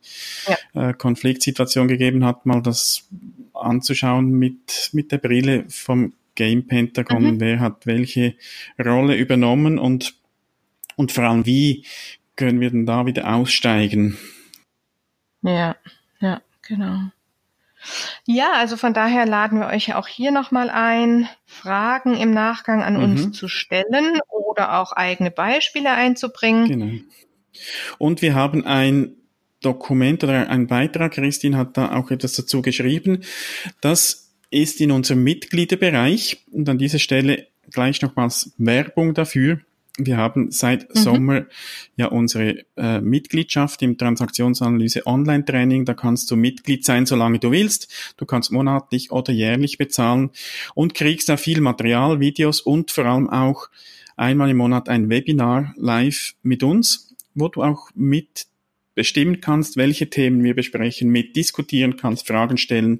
ja. 0.47 0.89
äh, 0.89 0.93
Konfliktsituation 0.93 1.87
gegeben 1.87 2.25
hat, 2.25 2.45
mal 2.45 2.61
das 2.61 3.07
anzuschauen 3.53 4.31
mit, 4.31 4.89
mit 4.93 5.11
der 5.11 5.17
Brille 5.17 5.65
vom 5.69 6.13
Game 6.35 6.67
Pentagon, 6.67 7.35
mhm. 7.35 7.39
wer 7.39 7.59
hat 7.59 7.85
welche 7.85 8.35
Rolle 8.77 9.15
übernommen 9.15 9.79
und, 9.79 10.15
und 10.95 11.11
vor 11.11 11.25
allem 11.25 11.45
wie 11.45 11.85
können 12.35 12.61
wir 12.61 12.69
denn 12.69 12.85
da 12.85 13.05
wieder 13.05 13.33
aussteigen. 13.33 14.17
Ja. 15.41 15.75
Ja, 16.69 16.75
genau. 16.75 16.99
Ja, 18.25 18.53
also 18.55 18.75
von 18.77 18.93
daher 18.93 19.25
laden 19.25 19.59
wir 19.59 19.67
euch 19.67 19.95
auch 19.95 20.07
hier 20.07 20.31
nochmal 20.31 20.69
ein, 20.69 21.29
Fragen 21.45 22.17
im 22.17 22.31
Nachgang 22.31 22.83
an 22.83 22.97
mhm. 22.97 23.03
uns 23.03 23.37
zu 23.37 23.47
stellen 23.47 24.19
oder 24.29 24.79
auch 24.79 24.91
eigene 24.91 25.31
Beispiele 25.31 25.91
einzubringen. 25.91 26.67
Genau. 26.67 27.03
Und 27.97 28.21
wir 28.21 28.35
haben 28.35 28.65
ein 28.65 29.15
Dokument 29.61 30.23
oder 30.23 30.49
ein 30.49 30.67
Beitrag, 30.67 31.13
Christine 31.13 31.57
hat 31.57 31.77
da 31.77 31.95
auch 31.95 32.11
etwas 32.11 32.33
dazu 32.33 32.61
geschrieben. 32.61 33.23
Das 33.81 34.31
ist 34.51 34.79
in 34.81 34.91
unserem 34.91 35.23
Mitgliederbereich 35.23 36.45
und 36.51 36.67
an 36.69 36.77
dieser 36.77 36.99
Stelle 36.99 37.47
gleich 37.71 38.01
nochmals 38.01 38.53
Werbung 38.57 39.13
dafür. 39.13 39.59
Wir 39.99 40.17
haben 40.17 40.51
seit 40.51 40.89
mhm. 40.95 40.99
Sommer 40.99 41.45
ja 41.95 42.07
unsere 42.07 42.63
äh, 42.77 43.01
Mitgliedschaft 43.01 43.81
im 43.81 43.97
Transaktionsanalyse 43.97 45.05
Online-Training. 45.05 45.85
Da 45.85 45.93
kannst 45.93 46.31
du 46.31 46.35
Mitglied 46.35 46.85
sein, 46.85 47.05
solange 47.05 47.39
du 47.39 47.51
willst. 47.51 47.91
Du 48.17 48.25
kannst 48.25 48.51
monatlich 48.51 49.11
oder 49.11 49.33
jährlich 49.33 49.77
bezahlen 49.77 50.31
und 50.73 50.93
kriegst 50.93 51.29
da 51.29 51.37
viel 51.37 51.61
Material, 51.61 52.19
Videos 52.19 52.61
und 52.61 52.91
vor 52.91 53.05
allem 53.05 53.29
auch 53.29 53.69
einmal 54.15 54.49
im 54.49 54.57
Monat 54.57 54.89
ein 54.89 55.09
Webinar 55.09 55.73
live 55.77 56.35
mit 56.43 56.63
uns, 56.63 57.13
wo 57.35 57.47
du 57.47 57.63
auch 57.63 57.89
mit 57.93 58.47
bestimmen 58.99 59.39
kannst, 59.39 59.77
welche 59.77 60.09
Themen 60.09 60.43
wir 60.43 60.53
besprechen, 60.53 61.09
mit 61.09 61.37
diskutieren 61.37 61.95
kannst, 61.95 62.27
Fragen 62.27 62.57
stellen. 62.57 62.99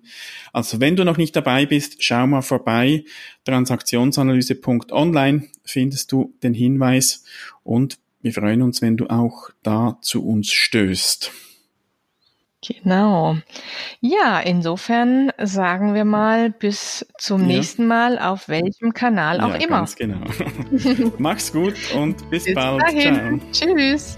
Also 0.53 0.79
wenn 0.79 0.95
du 0.95 1.03
noch 1.03 1.17
nicht 1.17 1.35
dabei 1.35 1.65
bist, 1.65 2.01
schau 2.01 2.25
mal 2.25 2.41
vorbei. 2.41 3.03
Transaktionsanalyse.online 3.43 5.49
findest 5.65 6.13
du 6.13 6.33
den 6.41 6.53
Hinweis 6.53 7.25
und 7.63 7.99
wir 8.21 8.31
freuen 8.31 8.62
uns, 8.62 8.81
wenn 8.81 8.95
du 8.95 9.07
auch 9.07 9.49
da 9.62 9.97
zu 10.01 10.25
uns 10.25 10.49
stößt. 10.49 11.33
Genau. 12.65 13.35
Ja, 13.99 14.39
insofern 14.39 15.33
sagen 15.38 15.95
wir 15.95 16.05
mal 16.05 16.49
bis 16.49 17.05
zum 17.17 17.41
ja. 17.41 17.47
nächsten 17.47 17.88
Mal, 17.88 18.19
auf 18.19 18.47
welchem 18.47 18.93
Kanal 18.93 19.41
auch 19.41 19.49
ja, 19.49 19.55
immer. 19.55 19.79
Ganz 19.79 19.97
genau. 19.97 20.21
Mach's 21.17 21.51
gut 21.51 21.75
und 21.93 22.29
bis, 22.29 22.45
bis 22.45 22.55
bald. 22.55 22.83
Dahin. 22.83 23.41
Ciao. 23.51 23.75
Tschüss. 23.75 24.17